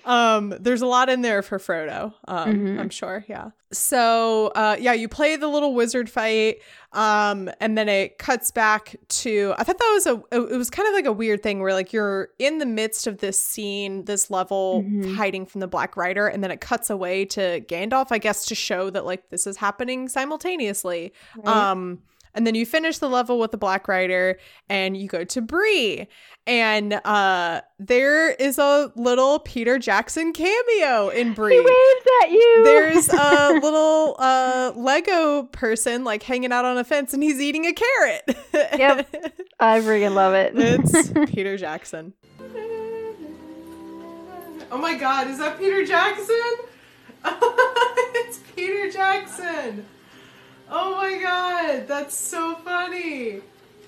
[0.04, 2.12] Um, there's a lot in there for Frodo.
[2.26, 2.78] Um, Mhm.
[2.80, 3.24] I'm sure.
[3.28, 3.50] Yeah.
[3.72, 6.58] So, uh, yeah, you play the little wizard fight.
[6.92, 9.54] Um, and then it cuts back to.
[9.56, 10.22] I thought that was a.
[10.52, 13.18] It was kind of like a weird thing where like you're in the midst of
[13.18, 15.14] this scene, this level, Mhm.
[15.16, 18.08] hiding from the Black Rider, and then it cuts away to Gandalf.
[18.10, 21.12] I guess to show that like this is happening simultaneously.
[21.36, 21.46] Right?
[21.70, 22.02] Um,
[22.34, 26.06] and then you finish the level with the Black Rider and you go to Bree.
[26.46, 31.58] And uh there is a little Peter Jackson cameo in he Bree.
[31.60, 32.60] waves at you.
[32.64, 37.64] There's a little uh Lego person like hanging out on a fence and he's eating
[37.66, 38.22] a carrot.
[38.54, 39.34] Yep.
[39.60, 40.52] I freaking love it.
[40.56, 42.12] it's Peter Jackson.
[44.70, 46.52] Oh my god, is that Peter Jackson?
[47.24, 49.84] it's Peter Jackson.
[50.74, 53.40] Oh my god, that's so funny.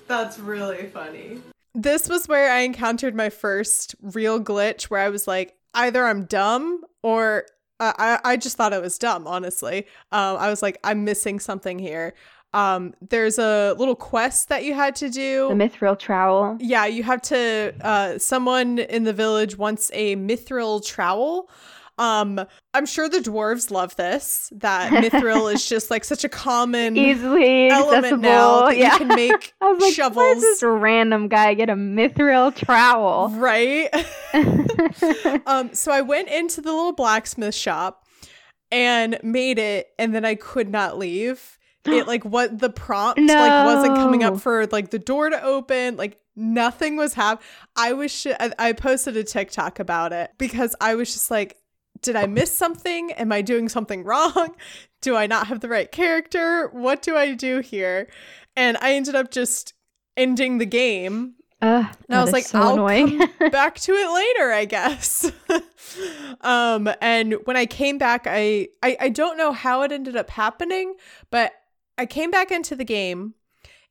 [0.07, 1.41] That's really funny.
[1.73, 6.25] This was where I encountered my first real glitch where I was like, either I'm
[6.25, 7.47] dumb or
[7.79, 9.87] uh, I, I just thought I was dumb, honestly.
[10.11, 12.13] Um, I was like, I'm missing something here.
[12.53, 15.49] Um, there's a little quest that you had to do.
[15.49, 16.55] the mithril trowel.
[16.61, 17.73] Yeah, you have to.
[17.81, 21.49] Uh, someone in the village wants a mithril trowel.
[21.97, 24.51] Um, I'm sure the dwarves love this.
[24.55, 28.93] That mithril is just like such a common Easily element now that yeah.
[28.93, 30.33] you can make I was like, why shovels.
[30.35, 33.29] does this random guy get a mithril trowel?
[33.29, 33.89] right.
[35.47, 38.05] um, so I went into the little blacksmith shop
[38.71, 41.57] and made it, and then I could not leave.
[41.85, 45.95] It like what the prompt like wasn't coming up for like the door to open.
[45.95, 47.47] Like nothing was happening.
[47.75, 51.57] I was sh- I, I posted a TikTok about it because I was just like,
[52.05, 53.11] did I miss something?
[53.13, 54.55] Am I doing something wrong?
[55.01, 56.69] Do I not have the right character?
[56.69, 58.07] What do I do here?
[58.55, 59.73] And I ended up just
[60.15, 63.17] ending the game Ugh, and I was like, so I'll annoying.
[63.17, 65.31] come back to it later, I guess.
[66.41, 70.29] um, and when I came back, I, I I don't know how it ended up
[70.29, 70.95] happening,
[71.31, 71.53] but
[71.97, 73.33] I came back into the game,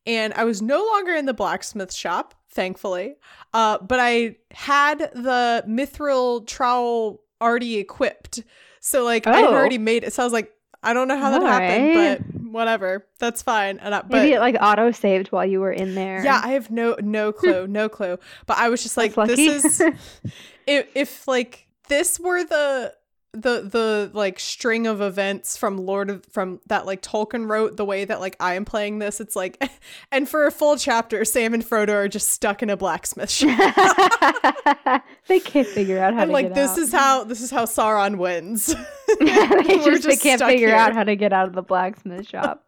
[0.05, 3.15] and I was no longer in the blacksmith shop, thankfully.
[3.53, 8.43] Uh, but I had the mithril trowel already equipped,
[8.79, 9.53] so like I Oh.
[9.53, 10.13] already made it.
[10.13, 10.51] So I was like,
[10.83, 13.79] I don't know how that happened, but whatever, that's fine.
[13.79, 16.23] And I, but Maybe it like auto saved while you were in there.
[16.23, 18.17] yeah, I have no no clue, no clue.
[18.45, 19.81] But I was just like, this is
[20.67, 22.93] if if like this were the
[23.35, 27.85] the the like string of events from Lord of from that like Tolkien wrote the
[27.85, 29.61] way that like I am playing this, it's like
[30.11, 33.49] and for a full chapter, Sam and Frodo are just stuck in a blacksmith shop.
[35.27, 36.77] they can't figure out how I'm to like, get this out.
[36.79, 38.67] is how this is how Sauron wins.
[39.19, 40.75] they We're just, they can't figure here.
[40.75, 42.63] out how to get out of the blacksmith shop.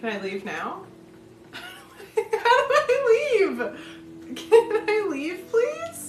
[0.00, 0.84] Can I leave now?
[1.52, 4.36] How do I leave?
[4.36, 6.07] Can I leave, please?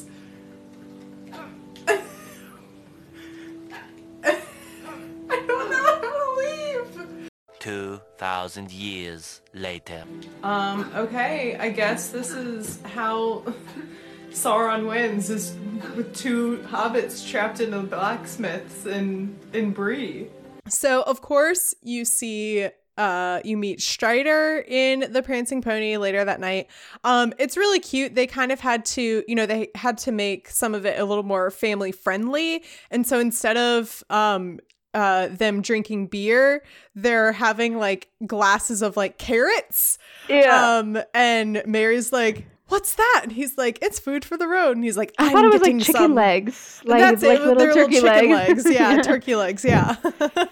[7.60, 10.04] 2,000 years later.
[10.44, 13.44] Um, okay, I guess this is how
[14.32, 15.56] Sauron wins is
[15.96, 20.28] with two hobbits trapped in the blacksmiths in in Bree.
[20.68, 26.40] So of course you see uh you meet Strider in the Prancing Pony later that
[26.40, 26.68] night.
[27.04, 28.14] Um it's really cute.
[28.16, 31.06] They kind of had to, you know, they had to make some of it a
[31.06, 32.64] little more family friendly.
[32.92, 34.60] And so instead of um
[34.94, 36.64] uh them drinking beer,
[36.96, 39.98] they're having like glasses of like carrots.
[40.28, 40.78] Yeah.
[40.78, 44.84] Um, and Merry's like, "What's that?" And he's like, "It's food for the road." And
[44.84, 46.82] he's like, I "I'm thought it was like chicken some." legs.
[46.86, 47.42] Like, like it.
[47.42, 48.66] little They're turkey chicken legs.
[48.66, 48.72] legs.
[48.76, 49.64] Yeah, turkey legs.
[49.66, 49.96] Yeah.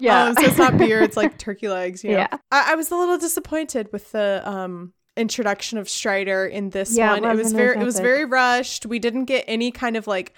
[0.00, 0.24] Yeah.
[0.24, 2.02] Um, so it's not beer; it's like turkey legs.
[2.02, 2.16] You know?
[2.18, 2.36] Yeah.
[2.50, 7.12] I-, I was a little disappointed with the um introduction of Strider in this Yeah,
[7.12, 7.24] one.
[7.24, 8.86] It was very it was very rushed.
[8.86, 10.34] We didn't get any kind of like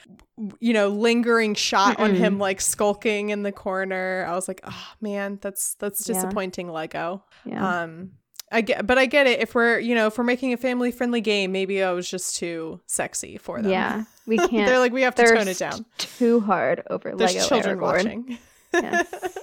[0.60, 2.18] you know lingering shot on Mm-mm.
[2.18, 4.26] him like skulking in the corner.
[4.28, 6.14] I was like, "Oh man, that's that's Yeah.
[6.14, 7.82] disappointing Lego." yeah.
[7.82, 8.12] Um,
[8.52, 9.40] I get, but I get it.
[9.40, 12.36] If we're, you know, if we're making a family friendly game, maybe I was just
[12.36, 13.72] too sexy for them.
[13.72, 14.04] yeah.
[14.24, 14.52] We can't.
[14.52, 15.84] They're like, we have to tone it down.
[15.98, 17.80] too hard over There's Lego children Aragorn.
[17.82, 18.38] watching.
[18.72, 19.38] Yes.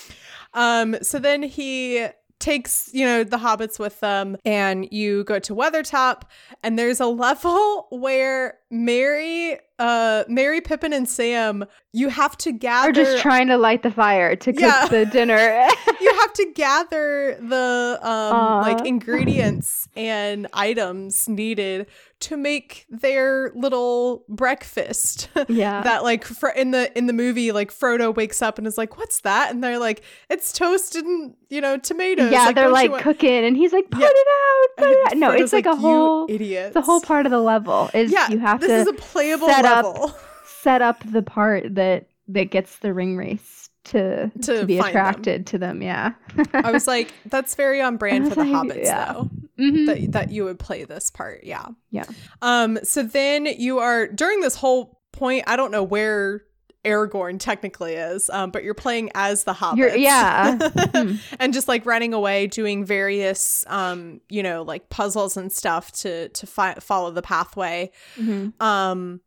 [0.54, 2.06] um, so then he
[2.44, 6.22] takes, you know, the hobbits with them and you go to Weathertop
[6.62, 12.90] and there's a level where Merry, uh, Merry, Pippin, and Sam, you have to gather.
[12.90, 14.86] are just trying to light the fire to cook Yeah.
[14.88, 15.36] the dinner.
[16.00, 21.86] you have to gather the um like ingredients and items needed
[22.24, 25.28] to make their little breakfast.
[25.48, 25.82] yeah.
[25.82, 28.96] that like fr- in the in the movie like Frodo wakes up and is like
[28.98, 33.02] what's that and they're like it's toasted and you know tomatoes yeah, they're like want-"
[33.02, 34.08] cooking, and he's like, "Put Yeah.
[34.10, 36.72] it out, put it out." No, Frodo's it's like, a whole, idiot.
[36.74, 37.90] The whole part of the level.
[37.94, 40.14] Is yeah you have this to is a playable set up- level
[40.46, 45.00] set up the part that that gets the Ringwraiths to To to, be find them.
[45.06, 45.82] attracted to them.
[45.82, 46.12] Yeah.
[46.52, 49.12] I was like that's very on brand for the like, hobbits yeah.
[49.12, 49.86] though Mhm.
[49.86, 52.04] that that you would play this part yeah Yeah.
[52.42, 56.42] um so then you are during this whole point I don't know where
[56.84, 59.76] Aragorn technically is, um, but you're playing as the hobbits.
[59.78, 60.58] You're- yeah.
[60.94, 61.14] Hmm.
[61.40, 66.28] and just like running away, doing various, um, you know, like puzzles and stuff to
[66.28, 67.90] to fi- follow the pathway.
[68.18, 68.60] Mhm.
[68.60, 69.20] Um,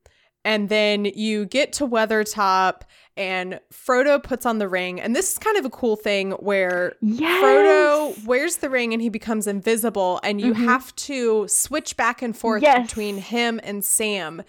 [0.45, 2.81] and then you get to Weathertop,
[3.17, 6.93] and Frodo puts on the ring, and this is kind of a cool thing where
[7.01, 7.43] Yes.
[7.43, 10.65] Frodo wears the ring and he becomes invisible, and you Mhm.
[10.65, 12.87] have to switch back and forth Yes.
[12.87, 14.43] between him and Sam.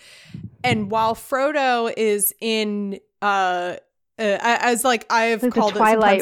[0.63, 3.77] And while Frodo is in, uh,
[4.19, 5.81] uh, as like I've the called it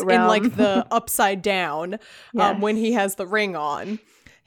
[0.09, 1.99] in like the upside down,
[2.39, 3.99] um, when he has the ring on.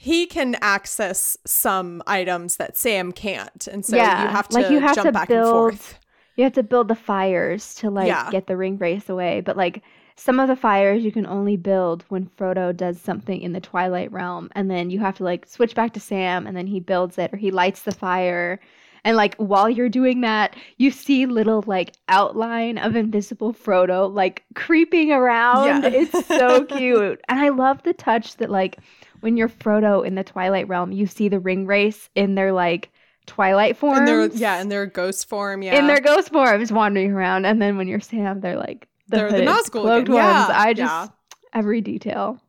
[0.02, 4.70] He can access some items that Sam can't, and so Yeah, you have to like,
[4.72, 6.00] you have jump to back and forth.
[6.40, 8.32] You have to build the fires to like Yeah.
[8.32, 9.84] get the Ringwraiths away, but like
[10.16, 14.10] some of the fires you can only build when Frodo does something in the Twilight
[14.14, 17.18] realm, and then you have to like switch back to Sam, and then he builds
[17.18, 18.62] it or he lights the fire.
[19.04, 24.46] And like while you're doing that, you see little like outline of invisible Frodo like
[24.56, 25.66] creeping around.
[25.84, 25.90] Yeah.
[25.90, 27.20] It's so cute.
[27.28, 28.78] And I love the touch that like
[29.20, 32.92] when you're Frodo in the Twilight realm, you see the Ringwraiths in their like
[33.30, 34.00] Twilight forms.
[34.00, 35.78] And they're yeah, in their ghost form, yeah.
[35.80, 39.32] in their ghost forms wandering around, and then when you're Sam, they're like the They're
[39.32, 40.50] the hooded, Nazgul cloaked ones.
[40.52, 41.08] I just yeah.
[41.54, 42.40] every detail,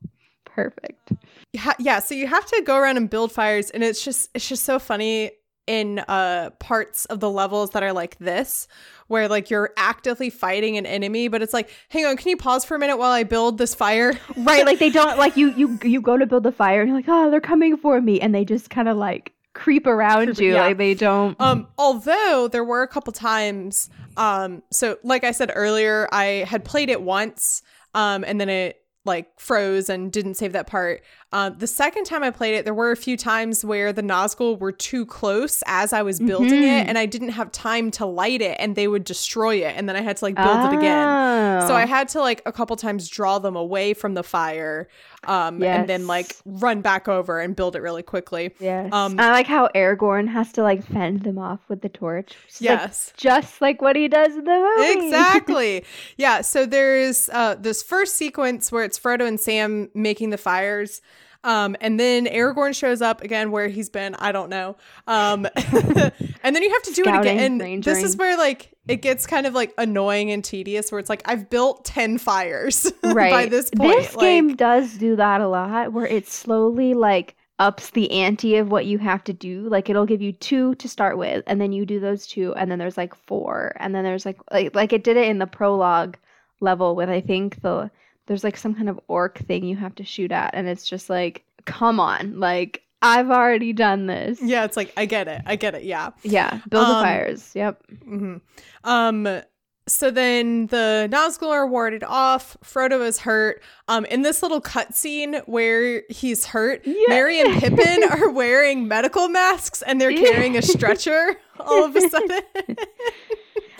[0.44, 1.12] perfect.
[1.52, 4.48] yeah, yeah, so you have to go around and build fires and it's just it's
[4.48, 5.30] just so funny
[5.66, 8.66] in uh parts of the levels that are like this
[9.06, 12.64] where like you're actively fighting an enemy but it's like hang on can you pause
[12.64, 15.52] for a minute while I build this fire Right, like they don't like you.
[15.52, 18.20] You you go to build the fire, and you're like, oh, they're coming for me,
[18.20, 20.66] and they just kind of like creep around Creep- you, yeah.
[20.66, 21.40] like they don't.
[21.40, 26.64] Um, although there were a couple times, um, so like I said earlier, I had
[26.64, 27.62] played it once,
[27.94, 31.02] um, and then it like froze and didn't save that part.
[31.32, 34.58] Um, the second time I played it, there were a few times where the Nazgul
[34.58, 36.88] were too close as I was building it, Mhm.
[36.88, 39.94] and I didn't have time to light it, and they would destroy it, and then
[39.94, 41.60] I had to like build it again.
[41.68, 41.76] So Oh.
[41.76, 44.88] I had to like a couple times draw them away from the fire,
[45.28, 48.52] um, and then like run back over and build it really quickly.
[48.58, 48.92] Yes.
[48.92, 52.34] um, I like how Aragorn has to like fend them off with the torch.
[52.60, 53.12] Like, Yes.
[53.16, 55.06] just like what he does in the movie.
[55.06, 55.84] exactly
[56.16, 61.00] yeah so there's uh this first sequence where it's frodo and sam making the fires
[61.44, 64.76] um and then aragorn shows up again where he's been i don't know.
[65.06, 67.60] Um and then you have to do Scouting, it again.
[67.60, 71.08] And this is where like it gets kind of like annoying and tedious where it's
[71.08, 73.30] like i've built 10 fires right.
[73.30, 77.36] by this point This like, game does do that a lot, where it slowly like
[77.58, 79.68] ups the ante of what you have to do.
[79.68, 82.70] Like it'll give you two to start with, and then you do those two, and
[82.70, 85.46] then there's like four, and then there's like like like it did it in the
[85.46, 86.16] prologue
[86.60, 87.90] level with I think the
[88.26, 91.10] there's like some kind of orc thing you have to shoot at, and it's just
[91.10, 94.40] like come on, like I've already done this.
[94.42, 97.50] yeah it's like i get it i get it yeah Yeah, build the Um, fires.
[97.54, 97.82] Yep.
[98.04, 98.36] hmm
[98.84, 99.42] Um.
[99.86, 102.56] So then the Nazgul are warded off.
[102.62, 103.60] Frodo is hurt.
[103.88, 104.04] Um.
[104.04, 106.94] In this little cutscene where he's hurt, Yeah.
[107.08, 111.36] Merry and Pippin are wearing medical masks and they're carrying a stretcher.
[111.58, 112.40] All of a sudden,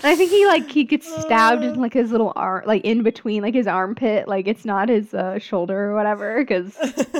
[0.02, 1.68] And I think he like he gets stabbed Uh.
[1.68, 5.12] in like his little arm, like in between like his armpit, like it's not his
[5.12, 6.74] uh, shoulder or whatever, because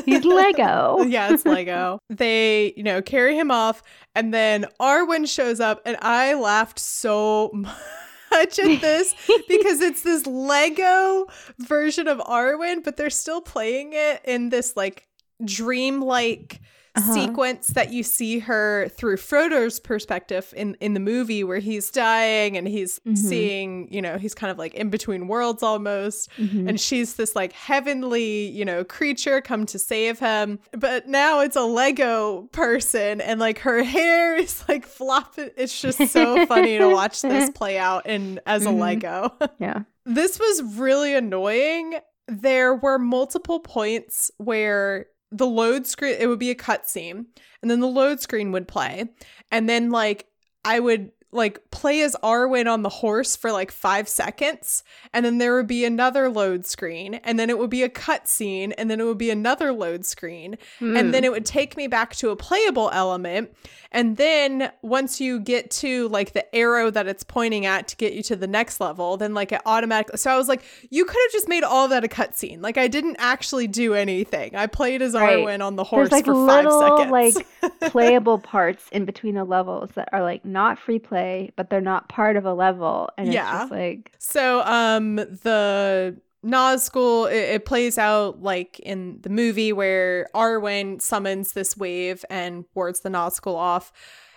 [0.06, 1.02] he's Lego.
[1.06, 1.98] yeah, it's Lego.
[2.08, 3.82] They, you know, carry him off,
[4.14, 7.50] and then Arwen shows up, and I laughed so
[8.32, 9.14] much at this
[9.48, 11.26] because it's this Lego
[11.58, 15.06] version of Arwen, but they're still playing it in this like
[15.44, 16.60] dreamlike
[16.96, 17.14] Uh-huh.
[17.14, 22.56] sequence that you see her through Frodo's perspective in in the movie where he's dying
[22.56, 23.16] and he's Mhm.
[23.16, 26.68] seeing, you know, he's kind of like in between worlds almost Mhm.
[26.68, 30.58] and she's this like heavenly, you know, creature come to save him.
[30.72, 35.50] But now it's a Lego person and like her hair is like flopping.
[35.56, 38.78] It's just so funny to watch this play out in as a Mhm.
[38.80, 39.32] Lego.
[39.60, 39.82] yeah.
[40.06, 41.98] this was really annoying.
[42.26, 47.26] There were multiple points where the load screen it would be a cutscene
[47.62, 49.08] and then the load screen would play.
[49.50, 50.26] And then like
[50.64, 55.38] I would like play as Arwen on the horse for like five seconds, and then
[55.38, 58.90] there would be another load screen, and then it would be a cut scene, and
[58.90, 61.26] then it would be another load screen, and then hmm.
[61.26, 63.50] it would take me back to a playable element.
[63.92, 68.12] And then once you get to like the arrow that it's pointing at to get
[68.12, 70.16] you to the next level, then like it automatically.
[70.16, 72.62] So I was like, you could have just made all that a cutscene.
[72.62, 74.54] Like I didn't actually do anything.
[74.54, 75.38] I played as Right.
[75.38, 77.10] Arwen on the horse There's like for five little seconds.
[77.10, 81.19] like playable parts in between the levels that are like not free play,
[81.56, 83.50] but they're not part of a level, and Yeah.
[83.52, 89.72] it's just like So, um, the Nazgul it, it plays out like in the movie
[89.72, 93.92] where Arwen summons this wave and wards the Nazgul off,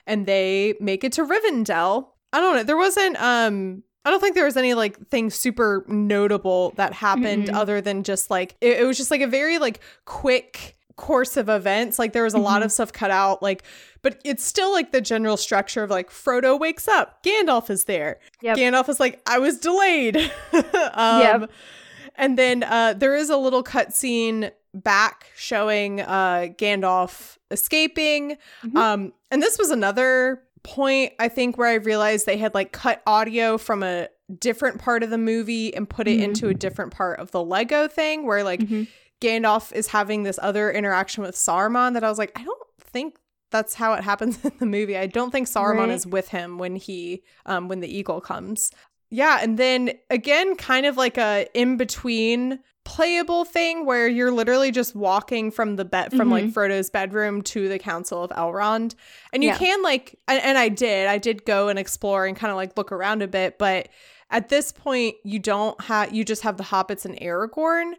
[0.05, 2.07] and they make it to Rivendell.
[2.33, 2.63] I don't know.
[2.63, 3.83] There wasn't um.
[4.05, 7.55] I don't think there was any like thing super notable that happened Mm-mm.
[7.55, 11.49] other than just like it, it was just like a very like quick course of
[11.49, 11.97] events.
[11.99, 12.65] Like there was a lot Mhm.
[12.65, 13.63] of stuff cut out, like,
[14.01, 18.19] but it's still like the general structure of like Frodo wakes up, Gandalf is there,
[18.41, 18.57] Yep.
[18.57, 20.17] Gandalf is like, I was delayed.
[20.93, 21.51] um, Yep.
[22.15, 28.37] And then uh, there is a little cutscene back showing uh, Gandalf escaping.
[28.63, 28.75] Mhm.
[28.77, 33.01] Um, and this was another point, I think, where I realized they had like cut
[33.07, 36.23] audio from a different part of the movie and put it Mhm.
[36.23, 38.87] into a different part of the Lego thing where like Mhm.
[39.21, 43.15] Gandalf is having this other interaction with Saruman that I was like, I don't think
[43.51, 44.97] that's how it happens in the movie.
[44.97, 45.89] I don't think Saruman Right.
[45.91, 48.71] is with him when he um when the eagle comes.
[49.09, 54.69] Yeah, and then again kind of like a in between playable thing where you're literally
[54.71, 56.53] just walking from the bed from like Mhm.
[56.53, 58.93] Frodo's bedroom to the Council of Elrond.
[59.31, 59.57] And you Yeah.
[59.57, 61.07] can like and, and I did.
[61.07, 63.87] I did go and explore and kind of like look around a bit, but
[64.31, 67.93] at this point you don't have you just have the hobbits and Aragorn.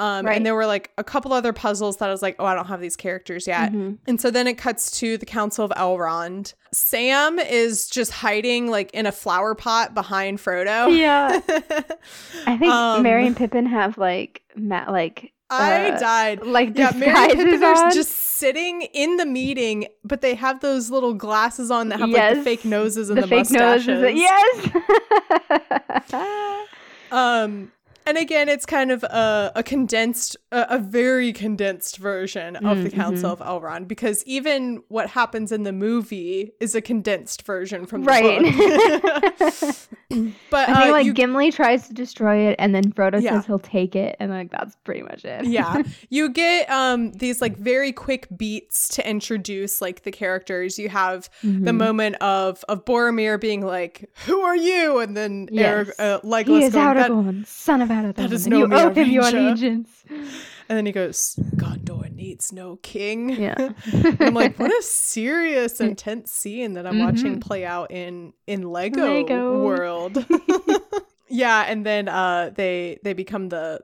[0.00, 0.36] Um, Right.
[0.36, 2.66] and there were like a couple other puzzles that I was like, oh, I don't
[2.68, 3.70] have these characters yet.
[3.72, 3.98] Mhm.
[4.06, 6.54] And so then it cuts to the Council of Elrond.
[6.72, 10.96] Sam is just hiding like in a flower pot behind Frodo.
[10.96, 11.40] Yeah.
[12.46, 16.46] I think Um, Merry and Pippin have like ma- like I uh, died.
[16.46, 21.12] like Yeah, Merry Pippin are just sitting in the meeting, but they have those little
[21.12, 23.86] glasses on that have like the fake noses and the, the fake mustaches.
[23.88, 24.18] noses.
[24.18, 24.70] Yes.
[27.12, 27.72] Um,
[28.10, 32.90] and again, it's kind of a, a condensed, a, a very condensed version of the
[32.90, 33.40] Mm, Council mhm.
[33.40, 38.06] of Elrond, because even what happens in the movie is a condensed version from the
[38.08, 38.42] right.
[38.42, 39.76] book.
[40.50, 43.32] but I think uh, like you, Gimli tries to destroy it, and then Frodo Yeah.
[43.36, 45.44] says he'll take it, and like that's pretty much it.
[45.46, 50.78] yeah, you get um these like very quick beats to introduce like the characters.
[50.78, 51.76] You have the Mhm.
[51.76, 55.88] moment of of Boromir being like, "Who are you?" and then Yes.
[55.88, 57.99] Arag- uh, Legolas He is going, Aragorn, son of Arathorn.
[58.02, 60.04] That is and no you owe him your allegiance.
[60.10, 63.70] and then he goes, "Gondor needs no king." Yeah.
[64.20, 67.40] I'm like, what a serious, intense scene that I'm watching Mhm.
[67.42, 69.62] play out in in Lego, Lego.
[69.62, 70.24] world.
[71.28, 73.80] yeah, and then uh they they become the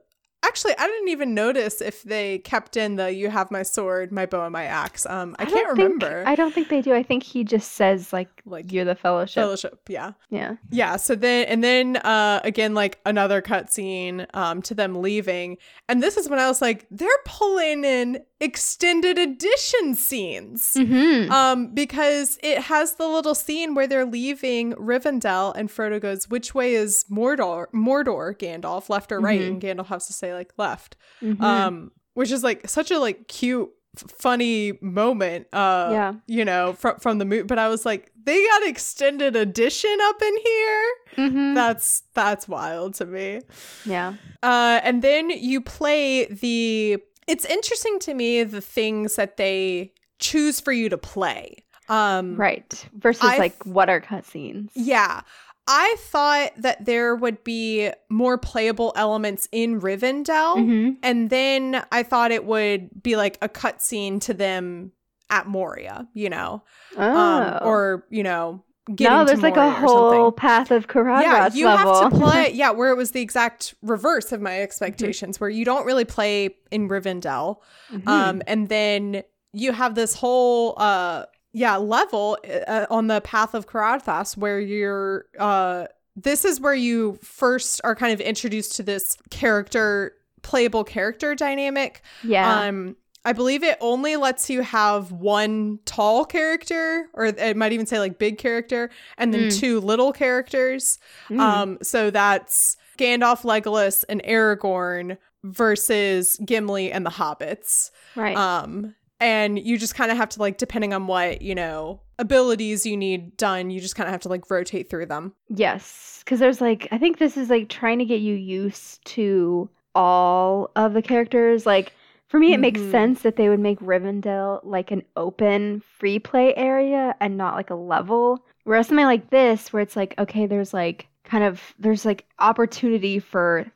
[0.57, 4.25] Actually, I didn't even notice if they kept in the "You have my sword, my
[4.25, 6.25] bow, and my axe." Um, I, don't can't think- remember.
[6.27, 6.95] I don't think they do.
[6.95, 10.13] I think he just says like, Like, "You're the Fellowship." Fellowship, yeah.
[10.31, 10.57] Yeah.
[10.71, 15.59] Yeah, so then and then uh again like another cutscene um to them leaving.
[15.91, 20.73] And this is when I was like, they're pulling in extended edition scenes.
[20.75, 21.31] Mm-hmm.
[21.31, 26.55] Um because it has the little scene where they're leaving Rivendell and Frodo goes, "Which
[26.55, 27.67] way is Mordor?
[27.75, 29.47] Mordor, Gandalf, left or right?" Mhm.
[29.49, 30.97] And Gandalf has to say like left.
[31.23, 31.41] Mhm.
[31.43, 36.13] Um which is like such a like cute f- funny moment uh Yeah.
[36.27, 40.21] you know from from the movie but i was like they got extended edition up
[40.23, 40.87] in here
[41.17, 41.55] Mhm.
[41.55, 43.41] that's that's wild to me.
[43.85, 44.15] yeah.
[44.43, 46.99] Uh, and then you play the.
[47.27, 51.57] It's interesting to me the things that they choose for you to play.
[51.89, 52.87] Um, Right.
[52.95, 54.71] Versus I've- like what are cutscenes?
[54.75, 55.23] Yeah.
[55.69, 60.97] I thought that there would be more playable elements in Rivendell, Mhm.
[61.03, 64.93] and then I thought it would be like a cutscene to them
[65.29, 66.63] at Moria, you know,
[66.97, 67.03] Oh.
[67.17, 72.01] um, or you know, no, there's like a whole path of Caradhras yeah you level.
[72.03, 75.65] have to play yeah where it was the exact reverse of my expectations where you
[75.65, 77.57] don't really play in rivendell
[77.93, 78.07] Mhm.
[78.07, 81.25] um and then you have this whole uh
[81.57, 82.37] yeah level
[82.69, 87.95] uh, on the path of Caradhras where you're uh this is where you first are
[87.97, 92.61] kind of introduced to this character playable character dynamic yeah.
[92.67, 92.95] um
[93.25, 97.99] I believe it only lets you have one tall character, or it might even say
[97.99, 98.89] like big character,
[99.19, 99.59] and then Mm.
[99.59, 101.01] two little characters.
[101.29, 101.41] Mm.
[101.41, 107.91] Um, so that's Gandalf, Legolas, and Aragorn versus Gimli and the Hobbits.
[108.15, 108.37] right.
[108.37, 112.87] Um, and you just kind of have to like depending on what you know abilities
[112.87, 116.41] you need done you just kind of have to like rotate through them Yes, because
[116.41, 120.93] there's like I think this is like trying to get you used to all of
[120.93, 121.65] the characters.
[121.67, 121.93] Like
[122.29, 122.91] for me, it makes Mhm.
[122.91, 127.71] sense that they would make Rivendell like an open free play area and not like
[127.71, 128.45] a level.
[128.65, 133.19] Whereas something like this, where it's like okay, there's like kind of there's like opportunity
[133.19, 133.67] for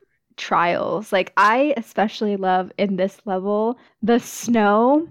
[0.40, 1.12] trials.
[1.12, 5.06] Like I especially love in this level the snow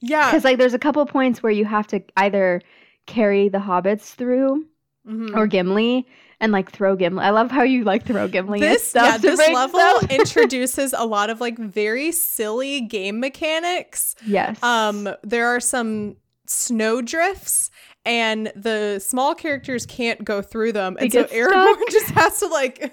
[0.00, 2.60] yeah because like there's a couple points where you have to either
[3.06, 4.64] carry the hobbits through
[5.06, 5.36] Mhm.
[5.36, 6.06] or Gimli
[6.40, 7.24] and like throw Gimli.
[7.24, 8.60] I love how you like throw Gimli.
[8.60, 14.62] this stuff yeah this level introduces a lot of like very silly game mechanics yes.
[14.62, 16.14] um there are some
[16.46, 17.70] snow drifts
[18.04, 21.90] and the small characters can't go through them They and so aragorn stuck.
[21.90, 22.92] just has to like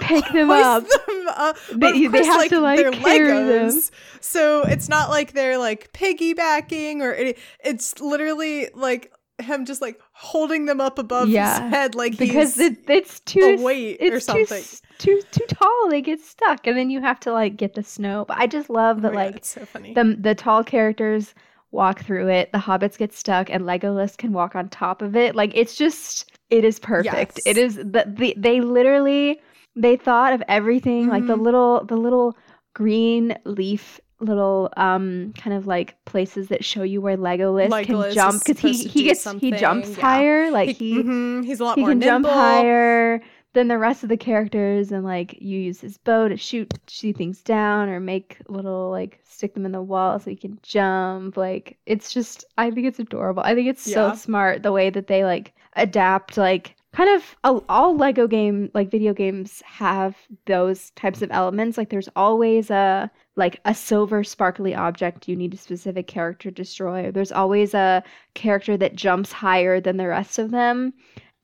[0.00, 0.84] Pick them up.
[0.86, 1.56] them up.
[1.70, 3.80] They- But of they course, have to, like, they're carry them.
[4.20, 7.34] so it's not like they're like piggybacking or any,
[7.64, 12.54] it's literally like him just like holding them up above Yeah, his head like because
[12.54, 14.62] he's it, it's too weight it's or something
[14.98, 15.88] Too, too too tall.
[15.88, 18.24] They get stuck, and then you have to like get the snow.
[18.28, 21.34] But I just love Oh that my God, like so the the tall characters
[21.72, 22.52] walk through it.
[22.52, 25.34] The hobbits get stuck, and Legolas can walk on top of it.
[25.34, 27.40] Like it's just it is perfect.
[27.46, 27.56] It Yes.
[27.56, 29.40] is the, the they literally
[29.74, 31.42] they thought of everything like the Mhm.
[31.42, 32.36] little the little
[32.74, 38.14] green leaf little um kind of like places that show you where Legolas, Legolas can
[38.14, 40.00] jump because he he gets he jumps yeah.
[40.00, 42.06] higher like he mhm, he's a lot he more can nimble.
[42.08, 43.20] jump higher
[43.54, 47.16] than the rest of the characters and like you use his bow to shoot shoot
[47.16, 51.36] things down or make little like stick them in the wall so you can jump
[51.36, 53.42] like it's just i think it's adorable.
[53.42, 54.12] I think it's Yeah.
[54.12, 58.70] so smart the way that they like adapt like kind of all, all lego game
[58.74, 61.78] like video games have those types of elements.
[61.78, 66.54] Like there's always a like a silver sparkly object you need a specific character to
[66.54, 67.10] destroy.
[67.10, 68.02] There's always a
[68.34, 70.92] character that jumps higher than the rest of them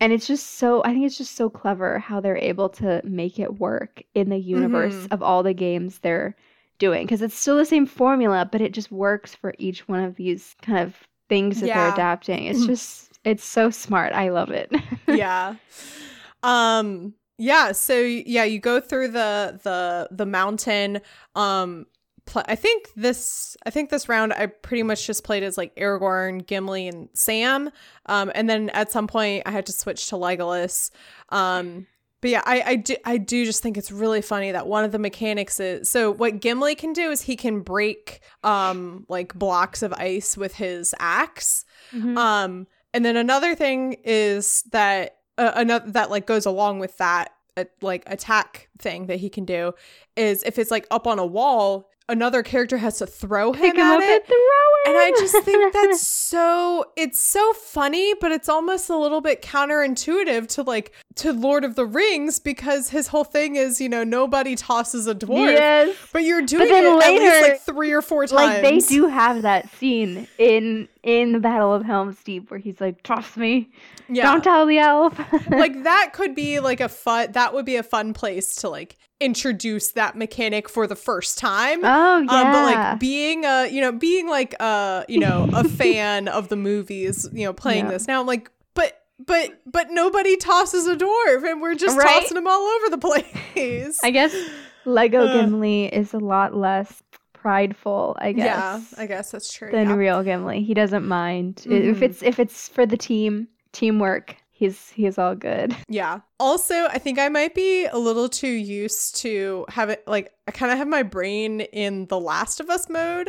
[0.01, 3.39] and it's just so i think it's just so clever how they're able to make
[3.39, 5.13] it work in the universe Mhm.
[5.13, 6.37] of all the games they're
[6.79, 10.15] doing because it's still the same formula but it just works for each one of
[10.17, 10.95] these kind of
[11.29, 14.71] things that they're adapting it's just it's so smart i love it
[15.09, 15.55] yeah.
[16.43, 21.01] Um yeah, so yeah, you go through the the the mountain
[21.35, 21.87] um
[22.29, 25.75] pl- I think this I think this round I pretty much just played as like
[25.77, 27.71] Aragorn, Gimli and Sam.
[28.07, 30.91] Um and then at some point I had to switch to Legolas.
[31.31, 31.87] Um
[32.21, 34.93] but yeah, I, I do I do just think it's really funny that one of
[34.93, 39.83] the mechanics is so what Gimli can do is he can break um like blocks
[39.83, 41.65] of ice with his axe.
[41.93, 42.17] Mhm.
[42.19, 47.31] Um, and then another thing is that uh, another that like goes along with that
[47.57, 49.73] uh, like attack thing that he can do
[50.17, 53.75] is if it's like up on a wall, another character has to throw him pick
[53.75, 54.11] him at up it.
[54.23, 54.37] and throw
[54.87, 59.43] and I just think that's so it's so funny, but it's almost a little bit
[59.43, 64.05] counterintuitive to like to Lord of the Rings because his whole thing is, you know,
[64.05, 65.53] nobody tosses a dwarf.
[65.53, 68.33] yes But you're doing then it at least like three or four times.
[68.33, 72.81] like they do have that scene in in the battle of helm's deep where he's
[72.81, 73.71] like trust me
[74.09, 74.25] Yeah.
[74.31, 75.19] don't tell the elf
[75.51, 78.97] like that could be like a fun that would be a fun place to like
[79.21, 83.81] introduce that mechanic for the first time oh yeah um, but like being a you
[83.81, 87.91] know being like a you know a fan of the movies you know playing Yeah.
[87.93, 92.21] this now i'm like but but but nobody tosses a dwarf and we're just Right?
[92.23, 94.35] tossing them all over the place I guess
[94.85, 95.33] Lego Uh.
[95.43, 97.03] Gimli is a lot less
[97.33, 98.45] prideful, I guess.
[98.47, 99.95] yeah i guess that's true Than yeah.
[99.95, 100.63] real Gimli.
[100.63, 101.65] He doesn't mind.
[101.69, 105.75] I- If it's if it's for the team, teamwork, he's he's all good.
[105.89, 106.21] Yeah.
[106.41, 110.51] Also, I think I might be a little too used to have it like I
[110.51, 113.29] kind of have my brain in the Last of Us mode.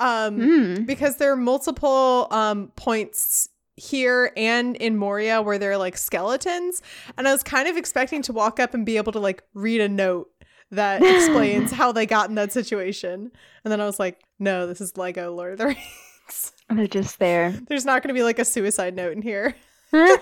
[0.00, 0.86] Um Mm.
[0.86, 6.82] because there are multiple um points here and in Moria where there are like skeletons
[7.16, 9.80] and I was kind of expecting to walk up and be able to like read
[9.80, 10.28] a note
[10.70, 13.30] that explains how they got in that situation.
[13.64, 16.52] And then I was like, no, this is Lego Lord of the Rings.
[16.68, 17.50] They're just there.
[17.68, 19.54] There's not going to be like a suicide note in here.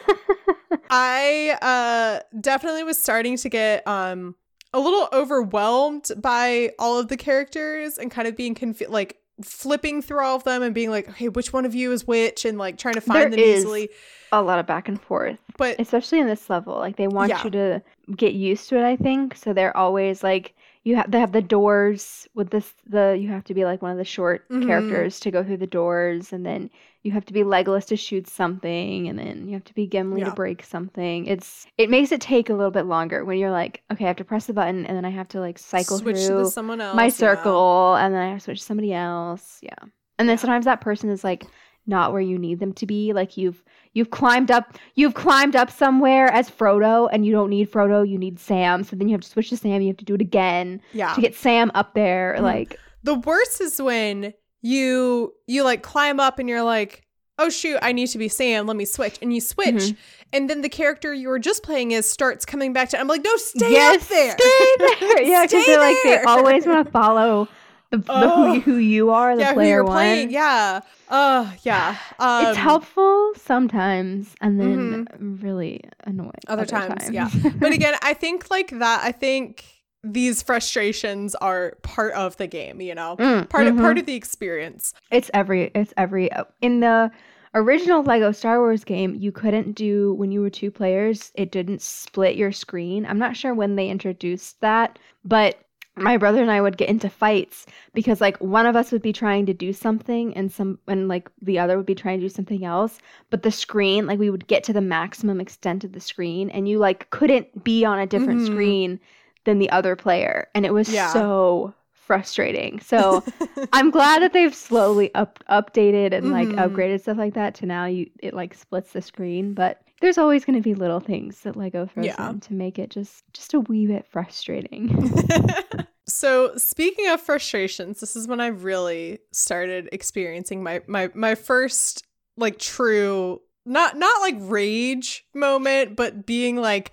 [0.90, 4.34] I uh definitely was starting to get um
[4.74, 10.02] a little overwhelmed by all of the characters and kind of being confused like flipping
[10.02, 12.58] through all of them and being like okay which one of you is which and
[12.58, 13.60] like trying to find There them is.
[13.60, 13.88] easily
[14.32, 15.38] a lot of back and forth.
[15.56, 16.74] but Especially in this level.
[16.76, 17.42] Like they want Yeah.
[17.44, 17.82] you to
[18.14, 19.34] get used to it, I think.
[19.36, 20.54] So they're always like
[20.84, 23.92] you have they have the doors with this the you have to be like one
[23.92, 24.66] of the short Mhm.
[24.66, 26.68] characters to go through the doors and then
[27.02, 30.20] you have to be Legolas to shoot something and then you have to be Gimli
[30.20, 30.30] Yeah.
[30.30, 31.26] to break something.
[31.26, 34.16] It's it makes it take a little bit longer when you're like, okay, I have
[34.16, 36.96] to press the button and then I have to like cycle switch through someone else
[36.96, 37.10] my yeah.
[37.10, 39.58] circle and then I have to switch to somebody else.
[39.62, 39.76] Yeah.
[40.18, 41.44] And then sometimes that person is like
[41.86, 43.12] not where you need them to be.
[43.12, 47.70] Like you've you've climbed up you've climbed up somewhere as Frodo and you don't need
[47.70, 48.82] Frodo, you need Sam.
[48.82, 51.14] So then you have to switch to Sam, you have to do it again Yeah.
[51.14, 52.34] to get Sam up there.
[52.38, 52.42] Mhm.
[52.42, 57.02] Like The worst is when you you like climb up and you're like,
[57.38, 58.66] "Oh shoot, I need to be Sam.
[58.66, 59.96] Let me switch." And you switch, Mhm.
[60.32, 63.00] and then the character you were just playing is starts coming back to.
[63.00, 64.36] I'm like, "No, stay yes, up there.
[64.38, 65.22] Stay there.
[65.22, 67.48] Yeah, because they're like they always want to follow
[67.90, 68.52] the, Oh.
[68.54, 69.94] you- who you are, the yeah, player you're one.
[69.94, 70.30] playing.
[70.30, 70.80] Yeah.
[71.08, 71.96] Uh, yeah.
[72.18, 77.30] Um, it's helpful sometimes and then really annoying Other times, yeah.
[77.58, 79.00] but again, I think like that.
[79.04, 79.64] I think
[80.04, 82.80] these frustrations are part of the game.
[82.80, 83.80] You know, Mm, part of mhm.
[83.80, 84.94] part of the experience.
[85.10, 86.30] It's every it's every
[86.60, 87.10] in the
[87.54, 91.82] original Lego Star Wars game, you couldn't do when you were two players, it didn't
[91.82, 93.06] split your screen.
[93.06, 95.58] I'm not sure when they introduced that, but
[95.96, 99.12] my brother and I would get into fights because like one of us would be
[99.12, 102.28] trying to do something and some and like the other would be trying to do
[102.28, 106.00] something else, but the screen like we would get to the maximum extent of the
[106.00, 108.46] screen and you like couldn't be on a different Mhm.
[108.46, 109.00] screen
[109.44, 111.12] than the other player and it was Yeah.
[111.12, 112.80] so frustrating.
[112.80, 113.22] So
[113.72, 116.56] I'm glad that they've slowly up updated and like Mhm.
[116.56, 120.44] upgraded stuff like that to now you it like splits the screen, but there's always
[120.44, 122.30] going to be little things that Lego throws Yeah.
[122.30, 125.12] in to make it just just a wee bit frustrating.
[126.08, 132.04] so speaking of frustrations, this is when I really started experiencing my my my first
[132.36, 136.90] like true not not like rage moment, but being like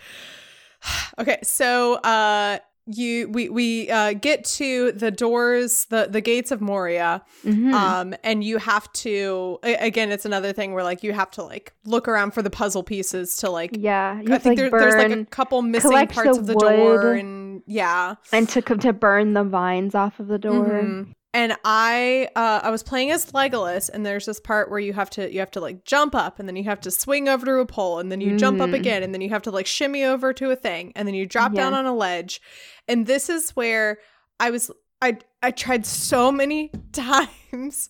[1.19, 6.61] okay, so uh you we we uh get to the doors the the gates of
[6.61, 7.73] Moria Mhm.
[7.73, 11.73] um and you have to again it's another thing where like you have to like
[11.85, 14.93] look around for the puzzle pieces to like yeah, you I think like there, there's
[14.93, 18.93] like a couple missing parts the of the door and yeah and to come to
[18.93, 20.67] burn the vines off of the door.
[20.67, 21.14] Mhm.
[21.35, 25.09] And I uh I was playing as Legolas and there's this part where you have
[25.11, 27.59] to you have to like jump up and then you have to swing over to
[27.59, 28.75] a pole and then you jump up Mm.
[28.75, 31.25] again and then you have to like shimmy over to a thing and then you
[31.25, 32.41] drop down on a ledge
[32.87, 33.99] and this is where
[34.39, 34.71] I was
[35.01, 37.89] I I tried so many times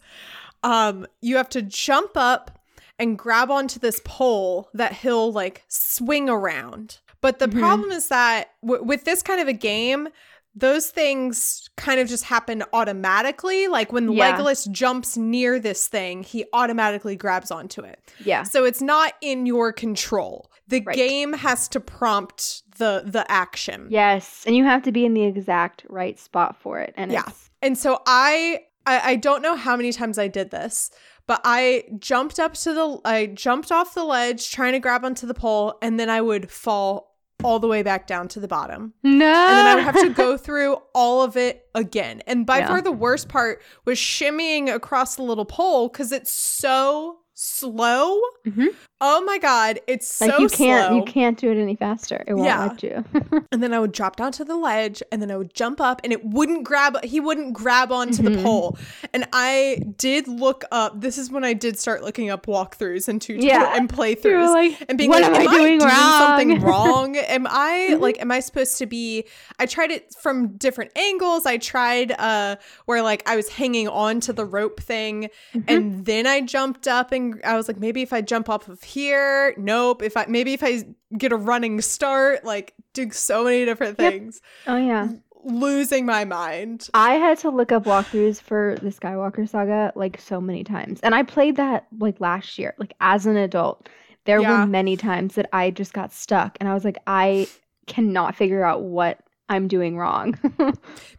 [0.63, 2.59] um you have to jump up
[2.97, 6.99] and grab onto this pole that he'll like swing around.
[7.21, 7.59] But the Mhm.
[7.59, 10.07] problem is that w- with this kind of a game,
[10.55, 13.67] those things kind of just happen automatically.
[13.67, 14.37] Like when Yeah.
[14.37, 17.99] Legolas jumps near this thing, he automatically grabs onto it.
[18.23, 18.43] Yeah.
[18.43, 20.49] So it's not in your control.
[20.67, 20.95] The Right.
[20.95, 23.87] game has to prompt the the action.
[23.89, 26.93] Yes, and you have to be in the exact right spot for it.
[26.97, 27.25] And Yeah.
[27.61, 30.89] And so I, I I don't know how many times I did this,
[31.27, 35.27] but I jumped up to the I jumped off the ledge trying to grab onto
[35.27, 38.93] the pole and then I would fall all the way back down to the bottom.
[39.03, 39.11] no.
[39.13, 39.21] And
[39.57, 42.21] then I would have to go through all of it again.
[42.27, 42.67] And by Yeah.
[42.67, 48.19] far the worst part was shimmying across the little pole cuz it's so slow.
[48.47, 48.67] Mhm.
[49.01, 50.95] Oh my god, it's like so you can't slow.
[50.97, 52.23] you can't do it any faster.
[52.25, 52.65] It won't Yeah.
[52.67, 53.03] let you.
[53.51, 55.99] And then I would drop down to the ledge and then I would jump up
[56.03, 58.43] and it wouldn't grab he wouldn't grab onto the Mhm.
[58.43, 58.77] pole.
[59.13, 63.19] And I did look up this is when I did start looking up walkthroughs and
[63.21, 63.73] tutorials Yeah.
[63.75, 67.99] and playthroughs like, and being like, am I doing something wrong?" Am I Mhm.
[67.99, 69.25] like am I supposed to be
[69.59, 71.45] I tried it from different angles.
[71.45, 75.63] I tried uh where like I was hanging on to the rope thing Mhm.
[75.67, 78.79] and then I jumped up and I was like maybe if I jump off of
[78.85, 80.01] here, nope.
[80.01, 80.83] If I maybe if I
[81.17, 84.11] get a running start, like do so many different Yep.
[84.13, 84.41] things.
[84.67, 85.09] oh yeah.
[85.47, 86.89] Losing my mind.
[86.95, 90.99] I had to look up walkthroughs for the Skywalker saga like so many times.
[91.01, 93.87] And I played that like last year, like as an adult.
[94.23, 94.61] There Yeah.
[94.61, 97.47] were many times that I just got stuck and I was like, I
[97.85, 100.33] cannot figure out what I'm doing wrong.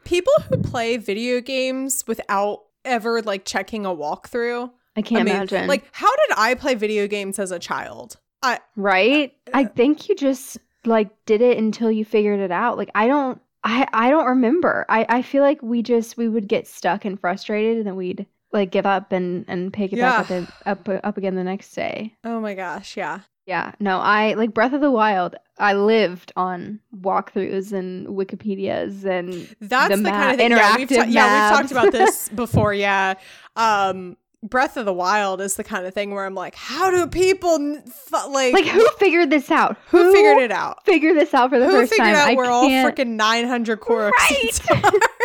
[0.04, 4.72] People who play video games without ever like checking a walkthrough.
[4.96, 5.66] I can't I mean, imagine.
[5.66, 8.16] Like, how did I play video games as a child?
[8.42, 9.32] I right?
[9.52, 12.76] I think you just like did it until you figured it out.
[12.76, 14.86] Like I don't I I don't remember.
[14.88, 18.26] I I feel like we just we would get stuck and frustrated and then we'd
[18.52, 22.14] like give up and and pick it back up, up up again the next day.
[22.24, 23.20] oh my gosh, yeah.
[23.46, 25.36] Yeah, no, I like Breath of the Wild.
[25.56, 30.50] I lived on walkthroughs and Wikipedias and That's the, The kind of thing.
[30.50, 32.74] Yeah, we've, ta- interactive yeah, we've talked about this before.
[32.74, 33.14] Yeah.
[33.54, 37.06] Um, Breath of the Wild is the kind of thing where I'm like, how do
[37.08, 39.76] people f- like like who figured this out?
[39.88, 40.84] who figured it out?
[40.84, 42.16] Figure this out for the Who first figured time?
[42.16, 44.92] out I where all can't- freaking 900 Koroks Right.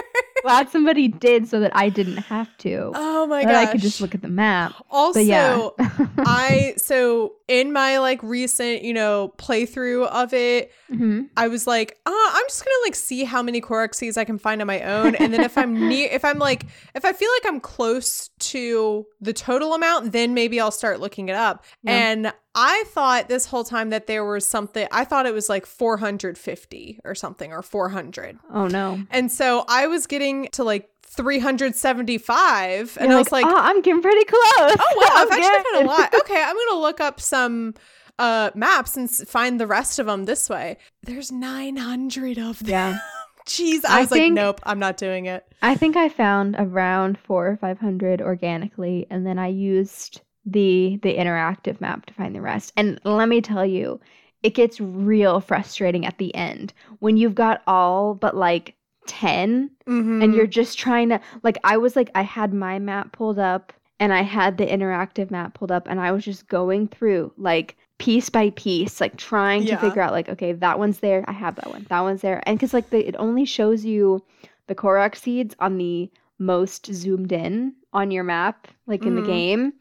[0.44, 2.92] Glad somebody did so that I didn't have to.
[2.96, 3.68] Oh my gosh.
[3.68, 4.74] I could just look at the map.
[4.90, 5.70] Also, But yeah.
[6.20, 11.30] I so in my like recent, you know, playthrough of it, Mhm.
[11.38, 14.62] I was like, uh, I'm just gonna like see how many Koroks I can find
[14.62, 16.66] on my own, and then if I'm near, if I'm like,
[16.96, 21.30] if I feel like I'm close to the total amount, then maybe I'll start looking
[21.30, 21.64] it up.
[21.84, 21.92] Yeah.
[21.92, 24.88] And I thought this whole time that there was something.
[24.92, 29.02] I thought it was like 450 or something or 400, Oh no.
[29.10, 33.82] and so I was getting to like 375, and You're I was like, oh, I'm
[33.82, 34.42] getting pretty close.
[34.44, 36.14] Oh wow, I've actually good." got a lot.
[36.22, 37.74] Okay, I'm gonna look up some
[38.20, 40.78] uh maps and find the rest of them this way.
[41.04, 42.68] There's 900 of them.
[42.70, 42.98] Yeah.
[43.48, 45.44] Jeez, I I was like, nope, I'm not doing it.
[45.64, 51.00] I think I found around four or five hundred organically, and then I used the
[51.04, 52.74] the interactive map to find the rest.
[52.78, 54.00] And let me tell you,
[54.44, 58.76] it gets real frustrating at the end when you've got all but like
[59.08, 60.24] ten, Mhm.
[60.24, 61.58] and you're just trying to like.
[61.64, 65.54] I was like, I had my map pulled up, and I had the interactive map
[65.54, 69.76] pulled up, and I was just going through like piece by piece, like trying Yeah.
[69.76, 72.42] to figure out like, okay, that one's there, I have that one, that one's there,
[72.48, 74.24] and because like the, it only shows you
[74.68, 79.16] the Korok seeds on the most zoomed in on your map, like in Mhm.
[79.18, 79.74] the game.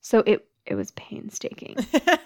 [0.00, 1.76] So it it was painstaking.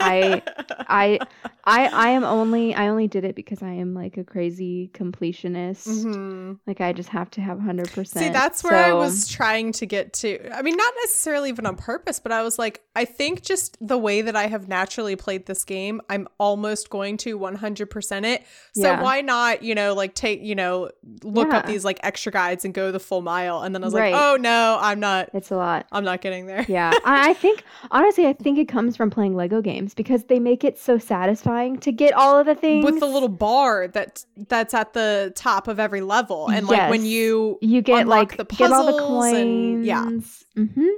[0.00, 0.42] I-
[0.88, 1.18] I
[1.64, 5.86] I I am only I only did it because I am like a crazy completionist.
[5.88, 6.58] Mhm.
[6.66, 8.24] Like I just have to have hundred percent.
[8.26, 10.50] See, that's where I was trying to get to.
[10.54, 13.96] I mean, not necessarily even on purpose, but I was like, I think just the
[13.98, 18.42] way that I have naturally played this game, I'm almost going to 100% it.
[18.74, 19.02] So Yeah.
[19.02, 20.90] why not, you know, like take, you know,
[21.22, 23.62] look up these like extra guides and go the full mile.
[23.62, 24.12] And then I was Right.
[24.12, 25.86] like, oh no, I'm not, It's a lot.
[25.92, 26.64] I'm not getting there.
[26.68, 30.38] Yeah, I, I think honestly, I think it comes from playing Lego games because they
[30.38, 34.24] make it so satisfying to get all of the things With the little bar that
[34.48, 38.44] that's at the top of every level, and like when you you get like the
[38.44, 39.36] get all the puzzles coins.
[39.36, 40.10] and- yeah.
[40.56, 40.88] hmm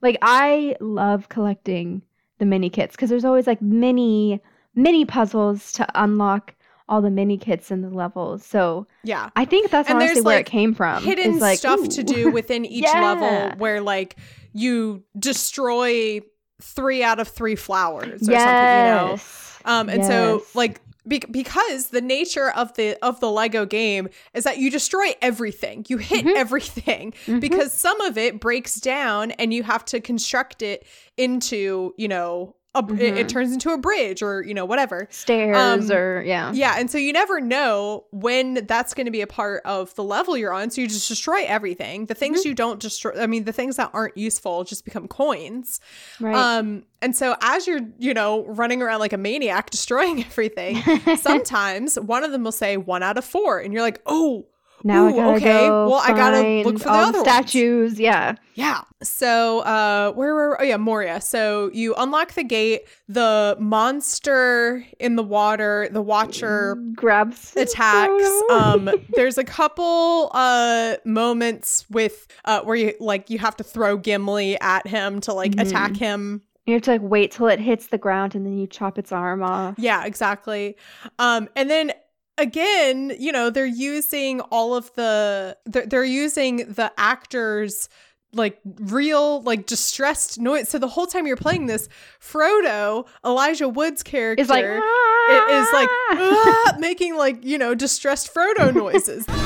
[0.00, 2.02] Like I love collecting
[2.38, 4.40] the mini kits because there's always like mini
[4.74, 6.54] mini puzzles to unlock
[6.88, 8.44] all the mini kits in the levels.
[8.44, 11.02] So yeah I think that's And honestly where like, it came from.
[11.04, 13.00] hidden like, stuff to do within each Yeah.
[13.14, 14.16] level where like
[14.52, 16.20] you destroy
[16.62, 19.18] three out of three flowers or something, you know.
[19.64, 24.44] Um, and so like be- because the nature of the of the Lego game is
[24.44, 26.36] that you destroy everything, you hit Mhm.
[26.36, 27.40] everything Mhm.
[27.40, 30.86] because some of it breaks down and you have to construct it
[31.16, 33.28] into you know a, it, it Mhm.
[33.28, 35.06] turns into a bridge or you know whatever.
[35.10, 36.52] stairs um, or yeah.
[36.52, 40.02] Yeah, and so you never know when that's going to be a part of the
[40.04, 40.70] level you're on.
[40.70, 42.06] So you just destroy everything.
[42.06, 45.80] The things you don't destroy, I mean, the things that aren't useful just become coins.
[46.18, 46.34] Right.
[46.34, 50.76] Um, and so as you're, you know, running around like a maniac destroying everything,
[51.16, 54.46] sometimes one of them will say one out of four, and you're like, oh,
[54.84, 57.28] now I gotta okay, go well, I gotta look for the other ones.
[57.28, 58.00] statues.
[58.00, 58.34] Yeah.
[58.54, 58.82] yeah.
[59.02, 60.60] So, uh, where were?
[60.60, 61.20] Oh yeah, Moria.
[61.20, 62.82] So you unlock the gate.
[63.08, 68.42] The monster in the water, the Watcher grabs attacks.
[68.50, 73.96] Um, there's a couple uh moments with uh where you like you have to throw
[73.96, 75.62] Gimli at him to like Mhm.
[75.68, 76.42] attack him.
[76.66, 79.10] you have to like wait till it hits the ground and then you chop its
[79.12, 79.74] arm off.
[79.78, 80.76] Yeah, exactly.
[81.18, 81.92] Um, and then
[82.42, 87.88] again, you know, they're using all of the they're, they're using the actors
[88.34, 90.68] like real like distressed noise.
[90.68, 91.88] So the whole time you're playing this
[92.20, 97.74] frodo elijah wood's character It's like it is like "Ah!" "Ah," making like you know
[97.74, 99.26] distressed frodo noises.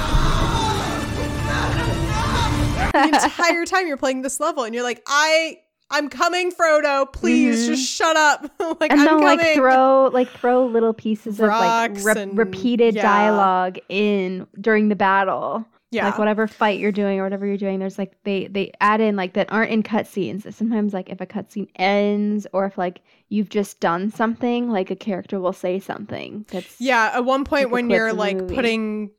[2.96, 5.58] The entire time you're playing this level and you're like i
[5.90, 7.66] i'm coming frodo please Mhm.
[7.68, 11.48] just shut up like and i'm they'll coming like throw like throw little pieces of
[11.48, 13.02] like re- and- repeated yeah.
[13.02, 15.64] dialogue in during the battle.
[15.92, 19.00] yeah Like whatever fight you're doing or whatever you're doing, there's like they they add
[19.00, 20.52] in like that aren't in cutscenes.
[20.52, 24.96] Sometimes like if a cutscene ends or if like you've just done something, like a
[24.96, 28.54] character will say something that's yeah at one point when you're like movie.
[28.54, 29.10] putting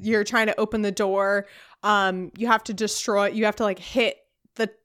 [0.00, 1.46] you're trying to open the door
[1.82, 4.18] um you have to destroy you have to like hit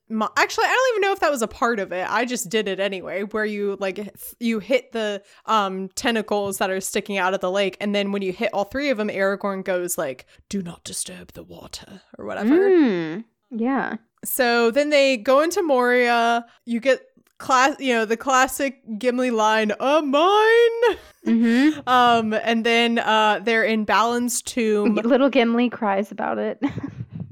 [0.10, 2.06] mo- actually i don't even know if that was a part of it.
[2.10, 6.82] I just did it anyway where you like you hit the um tentacles that are
[6.82, 9.64] sticking out of the lake and then when you hit all three of them aragorn
[9.64, 12.70] goes like do not disturb the water or whatever.
[12.70, 13.96] Mm, yeah.
[14.26, 16.46] so then they go into moria.
[16.66, 17.02] You get
[17.38, 20.98] class you know the classic gimli line a mine!
[21.24, 24.96] Hmm um and then uh they're in balin's tomb.
[24.96, 26.62] Little Gimli cries about it.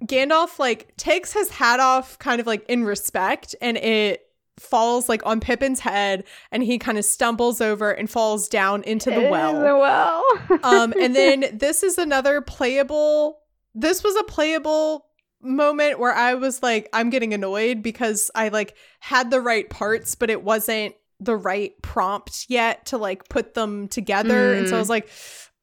[0.07, 4.23] Gandalf like takes his hat off kind of like in respect and it
[4.57, 9.11] falls like on Pippin's head and he kind of stumbles over and falls down into
[9.11, 9.59] the In well.
[9.61, 10.23] The well.
[10.63, 13.39] um and then this is another playable
[13.75, 15.05] this was a playable
[15.39, 20.15] moment where I was like, I'm getting annoyed because I like had the right parts,
[20.15, 24.53] but it wasn't the right prompt yet to like put them together.
[24.53, 24.81] And so I Mm.
[24.81, 25.09] was like,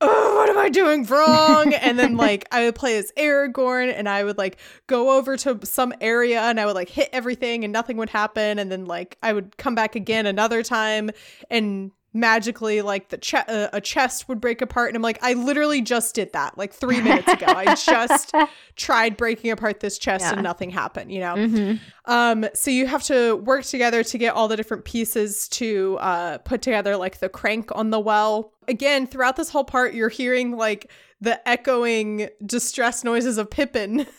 [0.07, 1.75] oh, what am I doing wrong?
[1.75, 5.61] and then like I would play as Aragorn and I would like go over to
[5.65, 8.59] some area and I would like hit everything and nothing would happen.
[8.59, 11.11] And then like I would come back again another time
[11.51, 15.33] and magically like the che- uh, a chest would break apart and I'm like I
[15.35, 17.47] literally just did that like 3 minutes ago.
[17.49, 18.33] I just
[18.77, 20.35] tried breaking apart this chest Yeah.
[20.35, 21.35] and nothing happened, you know.
[21.35, 21.81] Mhm.
[22.07, 26.39] Um, so you have to work together to get all the different pieces to uh,
[26.39, 28.53] put together like the crank on the well.
[28.69, 30.91] Again, throughout this whole part, you're hearing like
[31.21, 34.07] the echoing distress noises of Pippin.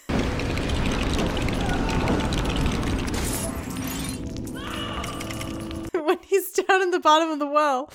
[6.08, 7.92] when he's down in the bottom of the well.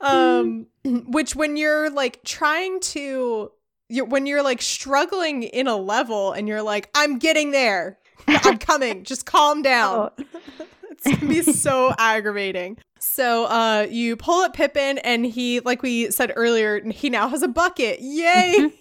[0.00, 3.50] Um, which when you're like trying to
[3.88, 7.98] you're, when you're like struggling in a level and you're like, I'm getting there.
[8.26, 9.04] I'm coming.
[9.04, 10.10] Just calm down.
[10.18, 10.24] Oh.
[11.00, 12.76] It's gonna be so aggravating.
[12.98, 17.44] So uh you pull up Pippin and he like we said earlier, he now has
[17.44, 18.00] a bucket.
[18.00, 18.72] Yay!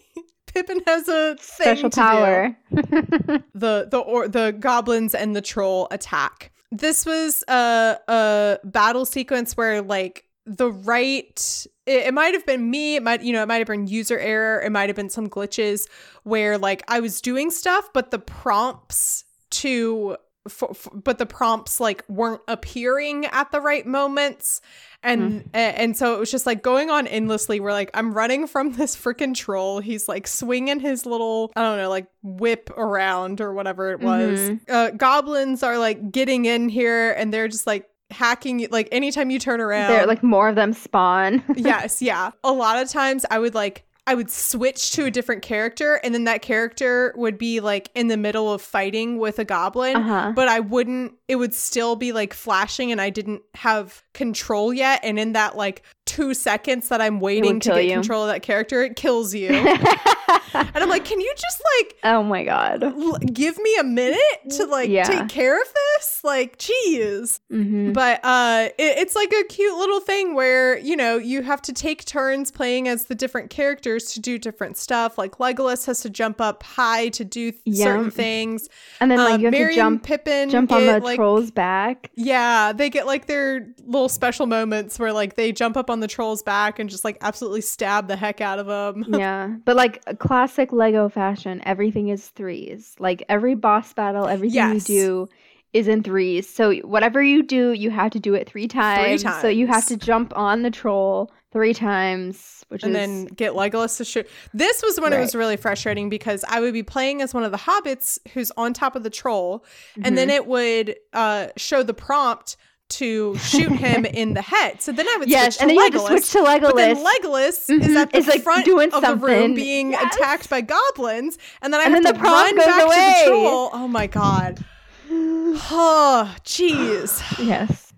[0.48, 2.58] Pippin has a thing Special power.
[2.72, 6.52] the the or the goblins and the troll attack.
[6.72, 12.72] This was a a battle sequence where like the right it, it might have been
[12.72, 15.10] me it might you know it might have been user error it might have been
[15.10, 15.90] some glitches
[16.24, 20.16] where like i was doing stuff but the prompts to
[20.50, 24.62] for, for- but the prompts like weren't appearing at the right moments
[25.04, 28.48] and a- and so it was just like going on endlessly we're like i'm running
[28.48, 33.40] from this freaking troll he's like swinging his little i don't know like whip around
[33.42, 34.60] or whatever it was Mhm.
[34.70, 39.30] uh goblins are like getting in here and they're just like hacking you like anytime
[39.30, 41.44] you turn around There, like more of them spawn.
[41.58, 42.32] yes, yeah.
[42.42, 46.14] A lot of times I would like I would switch to a different character and
[46.14, 50.32] then that character would be like in the middle of fighting with a goblin, Uh-huh.
[50.36, 55.02] but I wouldn't it would still be like flashing and I didn't have control yet
[55.04, 57.92] and in that like 2 seconds that I'm waiting to get you.
[57.96, 59.50] control of that character, it kills you.
[60.54, 62.84] and I'm like, "Can you just like oh my god.
[62.84, 64.20] l- give me a minute
[64.52, 65.04] to like Yeah.
[65.04, 65.87] take care of this?"
[66.24, 67.40] Like, geez.
[67.50, 71.62] hmm But uh, it, it's like a cute little thing where you know you have
[71.64, 75.18] to take turns playing as the different characters to do different stuff.
[75.18, 77.86] Like Legolas has to jump up high to do th- Yeah.
[77.86, 78.68] certain things.
[79.00, 81.52] And then like Um, you have Merry to jump Pippin jump on the like, troll's
[81.52, 82.12] back.
[82.16, 86.08] Yeah, they get like their little special moments where like they jump up on the
[86.08, 89.06] troll's back and just like absolutely stab the heck out of them.
[89.20, 89.56] yeah.
[89.66, 92.96] But like classic Lego fashion, everything is threes.
[93.00, 94.90] Like every boss battle, everything Yes.
[94.90, 95.30] you do
[95.74, 96.50] is in threes.
[96.50, 99.22] So whatever you do, you have to do it three times.
[99.22, 99.42] Three times.
[99.42, 103.26] So you have to jump on the troll three times, which is and is then
[103.36, 104.28] get Legolas to shoot.
[104.54, 107.52] This was when it was really frustrating because I would be playing as one of
[107.52, 109.64] the hobbits who's on top of the troll,
[110.04, 110.36] and then Mhm.
[110.36, 112.58] it would uh, show the prompt
[112.90, 114.82] to shoot him in the head.
[114.82, 116.08] So then I would yes, switch and to then Legolas.
[116.08, 116.62] switch to Legolas.
[116.62, 117.96] But then Legolas is Mhm.
[117.98, 120.16] at the Is, like, front doing of the room being Yes.
[120.16, 123.30] attacked by goblins, and then I And have then to the run back to the
[123.30, 123.70] troll.
[123.74, 124.64] Oh my god!
[125.10, 127.22] Oh, jeez.
[127.46, 127.94] yes.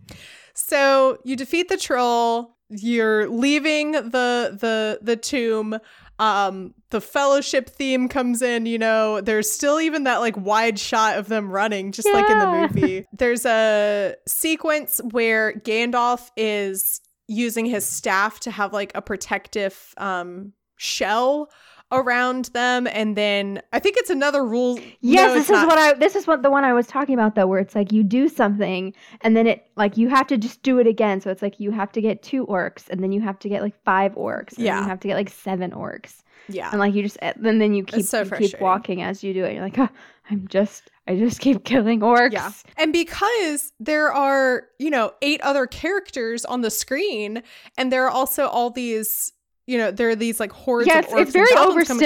[0.54, 2.56] So you defeat the troll.
[2.70, 5.80] You're leaving the the the tomb.
[6.20, 8.66] Um, the fellowship theme comes in.
[8.66, 12.38] You know, there's still even that like wide shot of them running, just like in
[12.38, 13.06] the movie.
[13.14, 20.52] There's a sequence where Gandalf is using his staff to have like a protective um
[20.78, 21.50] shell
[21.92, 24.80] around them, and then I think it's another rule.
[25.02, 25.68] Yes, No, this is not.
[25.68, 27.92] what I this is what the one I was talking about though, where it's like
[27.92, 31.20] you do something and then it like you have to just do it again.
[31.22, 33.62] So it's like you have to get two orcs and then you have to get
[33.62, 34.56] like five orcs.
[34.58, 34.76] And Yeah.
[34.76, 36.22] then you have to get like seven orcs.
[36.48, 36.70] yeah.
[36.72, 39.34] And like you just eh, and then you keep so you keep walking as you
[39.34, 39.54] do it.
[39.54, 39.90] You're like, oh,
[40.30, 42.34] I'm just I just keep killing orcs.
[42.34, 42.52] Yeah.
[42.78, 47.42] And because there are, you know, eight other characters on the screen,
[47.80, 49.34] and there are also all these,
[49.70, 52.00] you know, there are these like hordes of it's, very and goblins coming-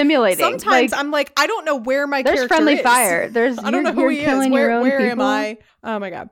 [0.60, 2.48] Sometimes like, I'm like, I don't know where my character is.
[2.48, 2.82] there's friendly is.
[2.82, 3.28] fire.
[3.36, 4.48] There's I don't know who he is.
[4.50, 5.20] Where, where am.
[5.20, 5.58] I?
[5.82, 6.28] Oh my god.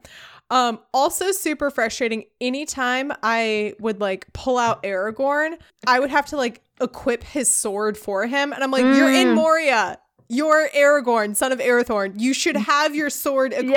[0.51, 2.25] Um, also super frustrating.
[2.41, 5.57] Anytime I would like pull out Aragorn,
[5.87, 9.29] I would have to like equip his sword for him, and I'm like, you're in
[9.29, 9.35] Mm.
[9.35, 9.99] Moria.
[10.29, 12.19] You're Aragorn, son of Arathorn.
[12.21, 13.69] You should have your sword equipped.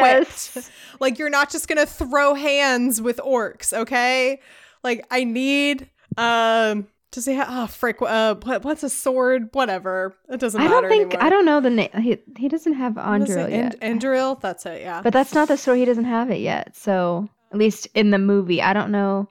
[0.56, 0.70] Yes.
[1.02, 4.40] Like you're not just gonna throw hands with orcs, okay?
[4.84, 9.50] Like I need um does he have oh frick uh what, what's a sword?
[9.54, 10.16] Whatever.
[10.30, 11.24] It doesn't I don't think anymore.
[11.24, 11.90] I don't know the name.
[12.02, 13.38] He, he doesn't have What is it?
[13.38, 13.76] Andril yet.
[13.82, 14.40] And- Anduril?
[14.42, 15.02] That's it, yeah.
[15.02, 16.76] But that's not the sword He doesn't have it yet.
[16.76, 19.30] So at least in the movie, I don't know.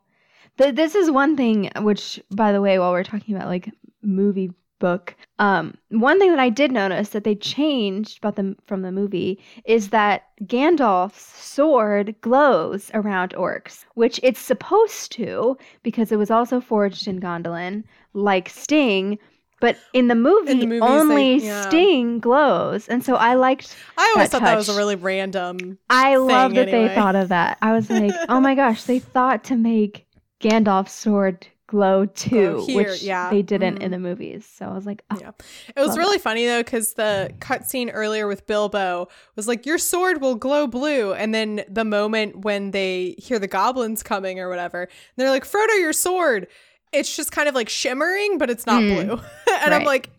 [0.56, 3.70] Th- this is one thing which, by the way, while we're talking about like
[4.02, 5.14] movie book.
[5.38, 9.38] Um, one thing that I did notice that they changed about them from the movie
[9.64, 16.60] is that Gandalf's sword glows around orcs, which it's supposed to because it was also
[16.60, 19.18] forged in Gondolin, like Sting.
[19.60, 21.62] But in the movie, In the movies, only they- yeah.
[21.68, 23.74] Sting glows, and so I liked.
[23.96, 25.78] I always that thought that was a really random.
[25.88, 27.56] I love that they thought of that.
[27.62, 30.06] I was like, oh my gosh, they thought to make
[30.40, 33.30] Gandalf's sword glow too, Glow here, which yeah.
[33.30, 33.94] they didn't in Mhm.
[33.94, 34.46] the movies.
[34.46, 35.30] So I was like, oh, Yeah.
[35.76, 40.20] It was really funny though, because the cutscene earlier with Bilbo was like, "Your sword
[40.20, 44.88] will glow blue," and then the moment when they hear the goblins coming or whatever,
[45.16, 46.46] they're like, "Frodo, your sword."
[46.92, 48.94] It's just kind of like shimmering, but it's not Mm.
[49.06, 49.20] blue.
[49.62, 50.10] and I'm like,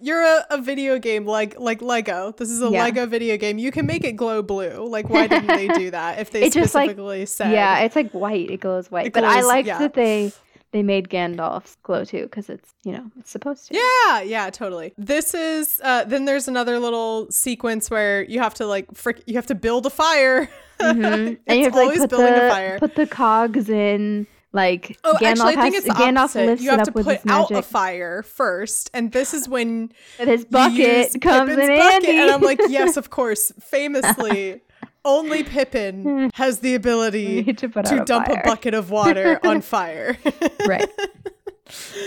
[0.00, 2.32] "You're a, a video game like like Lego.
[2.36, 2.84] This is a Yeah.
[2.84, 3.58] Lego video game.
[3.58, 4.86] You can make it glow blue.
[4.86, 6.20] Like, why didn't they do that?
[6.20, 8.48] If they It just, like- specifically said, yeah, it's like white.
[8.50, 9.06] It glows white.
[9.06, 9.78] It but I liked yeah.
[9.78, 10.32] that they
[10.74, 13.74] they made Gandalf's glow too because it's you know it's supposed to.
[13.76, 14.92] Yeah, yeah, totally.
[14.98, 19.36] This is uh then there's another little sequence where you have to like frick you
[19.36, 20.50] have to build a fire.
[20.80, 21.28] Mhm.
[21.28, 22.78] it's and you have to like always put building the a fire.
[22.80, 24.26] put the cogs in.
[24.52, 26.46] Like Oh, Gandalf actually, I think has it's Gandalf opposite.
[26.46, 29.90] lifts You it have up to put out a fire first, and this is when
[30.18, 32.18] and his bucket comes Pippin's in bucket, handy.
[32.20, 33.50] and I'm like, yes, of course.
[33.60, 34.60] Famously,
[35.04, 38.40] only Pippin has the ability to to dump fire.
[38.44, 40.16] a bucket of water on fire.
[40.66, 40.88] right.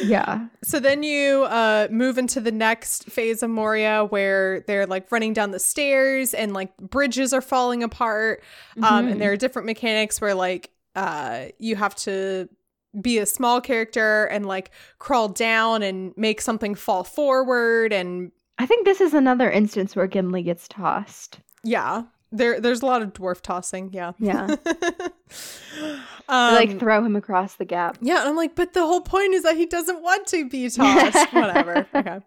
[0.03, 0.47] Yeah.
[0.63, 5.33] So then you uh, move into the next phase of Moria where they're like running
[5.33, 8.43] down the stairs and like bridges are falling apart.
[8.83, 9.11] Um, Mhm.
[9.13, 12.47] and there are different mechanics where like uh, you have to
[13.01, 17.91] be a small character and like crawl down and make something fall forward.
[17.93, 21.39] And I think this is another instance where Gimli gets tossed.
[21.63, 22.03] yeah,
[22.37, 23.89] there there's a lot of dwarf tossing.
[23.93, 24.13] Yeah.
[24.19, 24.55] Yeah.
[26.29, 27.97] um, like throw him across the gap.
[28.01, 30.69] yeah, and I'm like, but the whole point is that he doesn't want to be
[30.69, 31.33] tossed.
[31.33, 31.87] Whatever.
[31.93, 32.19] Okay.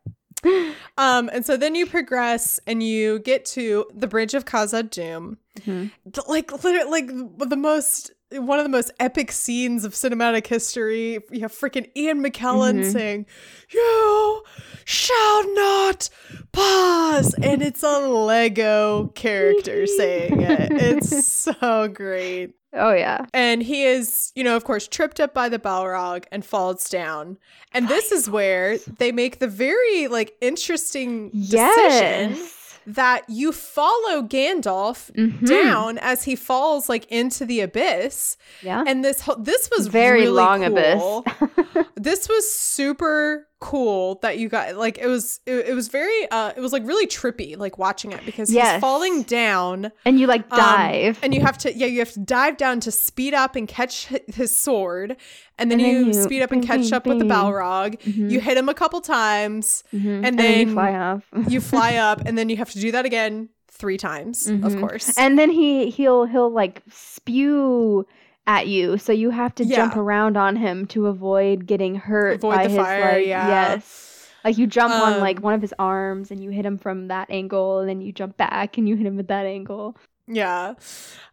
[0.96, 5.36] Um, and so then you progress and you get to the bridge of Khazad-dûm.
[5.60, 5.90] Mhm.
[6.28, 11.18] Like literally like the most one of the most epic scenes of cinematic history.
[11.30, 12.92] You have freaking Ian McKellen Mhm.
[12.92, 13.26] saying,
[13.70, 14.42] "You
[14.84, 16.08] shall not
[16.52, 20.72] pause," and it's a Lego character saying it.
[20.72, 22.52] It's so great.
[22.72, 23.26] Oh yeah.
[23.34, 27.36] And he is, you know, of course, tripped up by the Balrog and falls down.
[27.72, 32.56] And this is where they make the very like interesting decision Yes.
[32.86, 35.46] That you follow Gandalf Mhm.
[35.46, 38.36] down as he falls like into the abyss.
[38.62, 38.82] Yeah.
[38.86, 41.24] And this whole this was Very really long cool.
[41.26, 41.84] abyss.
[41.96, 46.50] this was super cool that you got like it was it, it was very uh
[46.56, 48.72] it was like really trippy like watching it because Yes.
[48.76, 51.18] he's falling down and you like um, dive.
[51.22, 54.06] and you have to yeah you have to dive down to speed up and catch
[54.28, 55.14] his sword
[55.58, 57.32] and then, And then you, you speed up and catch bing, up with the bing.
[57.36, 58.30] balrog Mhm.
[58.30, 60.24] you hit him a couple times Mhm.
[60.24, 61.22] and then then you fly off.
[61.48, 64.80] you fly up and then you have to do that again three times of Mhm.
[64.80, 68.06] course and then he he'll he'll like spew
[68.46, 72.54] at you, so you have to jump around on him to avoid getting hurt Avoid
[72.56, 73.48] by the his fire, like yeah.
[73.48, 74.28] yes.
[74.44, 77.08] Like you jump on like Um, one of his arms and you hit him from
[77.08, 79.96] that angle, and then you jump back and you hit him at that angle.
[80.26, 80.74] yeah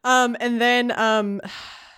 [0.04, 1.40] um and then um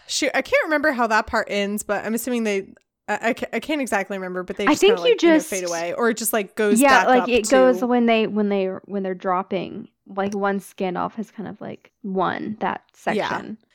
[0.08, 2.68] shoot i can't remember how that part ends but i'm assuming they
[3.08, 5.50] I, I, can't exactly remember, but they I just kinda, think you like, know, just-
[5.50, 8.50] fade away, or it just like goes yeah, like it to- goes when they when
[8.50, 9.88] they when they're dropping.
[10.06, 13.18] Like once Gandalf has kind of like won that section.
[13.60, 13.66] Yeah.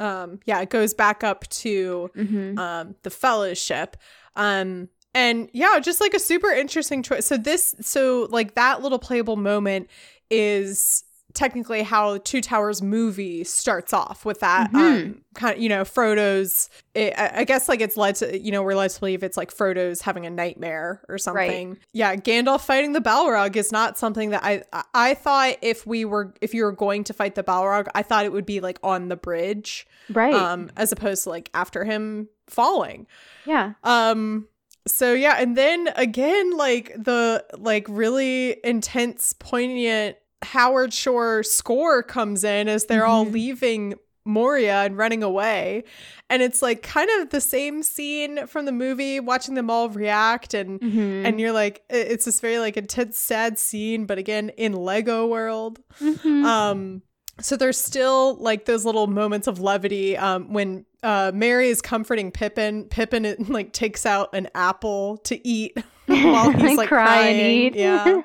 [0.00, 3.96] Um yeah it goes back up to hmm um the fellowship.
[4.36, 8.98] Um and yeah just like a super interesting choice so this so like that little
[8.98, 9.88] playable moment
[10.30, 11.04] is
[11.34, 14.78] technically how two towers movie starts off with that Mhm.
[14.78, 18.62] um kind of you know frodo's it, I, guess like it's led to you know
[18.62, 22.92] we're led to believe it's like frodo's having a nightmare or something yeah gandalf fighting
[22.92, 26.62] the balrog is not something that i I- i thought if we were if you
[26.64, 29.86] were going to fight the balrog i thought it would be like on the bridge
[30.10, 30.32] Right.
[30.34, 33.06] um as opposed to like after him falling
[33.44, 33.72] yeah.
[33.82, 34.46] um
[34.86, 42.44] so yeah and then again like the like really intense poignant howard shore score comes
[42.44, 43.32] in as they're all Mhm.
[43.32, 43.94] leaving
[44.26, 45.84] moria and running away
[46.30, 50.54] and it's like kind of the same scene from the movie watching them all react
[50.54, 51.26] and Mhm.
[51.26, 55.78] and you're like it's this very like intense sad scene but again in lego world
[56.00, 56.44] Mhm.
[56.46, 57.02] um
[57.40, 62.30] so there's still like those little moments of levity um when uh merry is comforting
[62.30, 65.76] pippin pippin it, like takes out an apple to eat
[66.06, 67.74] while he's like crying.
[67.74, 67.74] eat.
[67.76, 68.22] yeah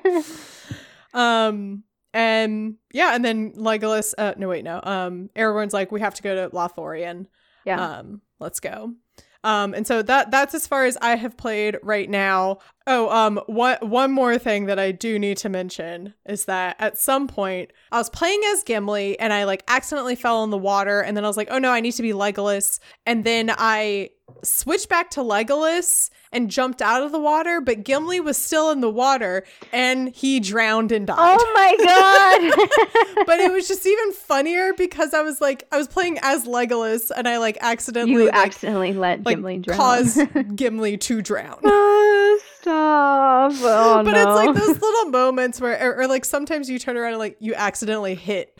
[1.12, 1.82] um
[2.12, 6.22] and yeah and then legolas uh no wait no um aragorn's like we have to
[6.22, 7.26] go to lothlorien
[7.64, 7.98] yeah.
[7.98, 8.94] um let's go
[9.42, 12.58] Um, and so that that's as far as I have played right now.
[12.86, 16.98] Oh, um, one one more thing that I do need to mention is that at
[16.98, 21.00] some point I was playing as Gimli and I like accidentally fell in the water,
[21.00, 24.10] and then I was like, oh no, I need to be Legolas, and then I
[24.44, 28.80] switched back to Legolas and jumped out of the water, but Gimli was still in
[28.80, 31.16] the water and he drowned and died.
[31.18, 33.24] Oh my god!
[33.26, 37.10] but it was just even funnier because I was like, I was playing as Legolas
[37.14, 39.76] and I like accidentally you like, accidentally let like Gimli drown.
[39.76, 40.20] caused
[40.56, 41.58] Gimli to drown.
[41.64, 43.52] Oh, Stop!
[43.62, 44.18] Oh but no!
[44.20, 47.36] it's like those little moments where, or, or, like sometimes you turn around and like
[47.40, 48.56] you accidentally hit.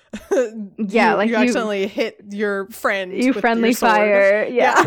[0.78, 3.12] Yeah, you, like you, you- accidentally hit your friend.
[3.12, 4.46] you with friendly fire.
[4.50, 4.84] Yeah.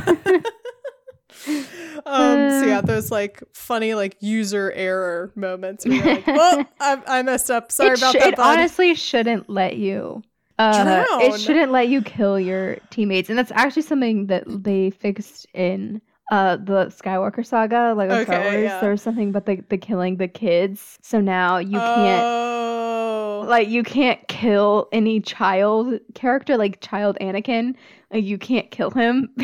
[2.05, 2.49] um.
[2.51, 5.85] So yeah, those like funny like user error moments.
[5.85, 7.71] Where you're like, well, I, I messed up.
[7.71, 8.27] Sorry about that.
[8.33, 10.23] it bud." honestly shouldn't let you.
[10.59, 15.47] Uh, it shouldn't let you kill your teammates, and that's actually something that they fixed
[15.53, 15.99] in
[16.31, 18.63] uh the Skywalker saga, like Star Wars.
[18.63, 18.79] yeah.
[18.79, 23.45] There was something about the, the killing the kids, so now you can't Oh.
[23.47, 27.75] like you can't kill any child character, like child Anakin.
[28.13, 29.29] Like you can't kill him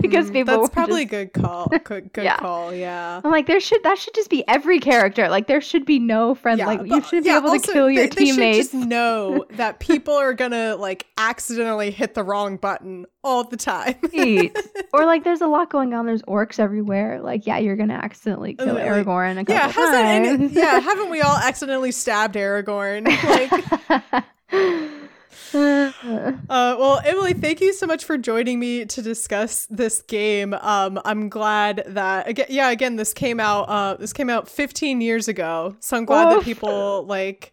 [0.00, 0.56] because Mm, people.
[0.62, 1.66] That's probably a good call.
[1.84, 2.38] Good, good Yeah.
[2.38, 2.72] call.
[2.72, 3.20] Yeah.
[3.22, 5.28] I'm like there should that should just be every character.
[5.28, 6.58] Like there should be no friend.
[6.60, 8.70] like you but- should be yeah, able to kill your they, they should teammates.
[8.70, 13.96] just know that people are gonna like accidentally hit the wrong button all the time.
[14.94, 16.06] Or like there's a lot going on.
[16.06, 17.20] There's orcs everywhere.
[17.20, 21.10] Like yeah, you're gonna accidentally kill Like, Aragorn a couple yeah, hasn't any, yeah, haven't
[21.10, 23.06] we all accidentally stabbed Aragorn?
[23.06, 24.24] Like,
[25.54, 25.92] uh,
[26.48, 30.54] well, Emily, thank you so much for joining me to discuss this game.
[30.54, 33.62] Um, I'm glad that again, yeah, again, this came out.
[33.68, 37.52] Uh, this came out 15 years ago, so I'm glad that people like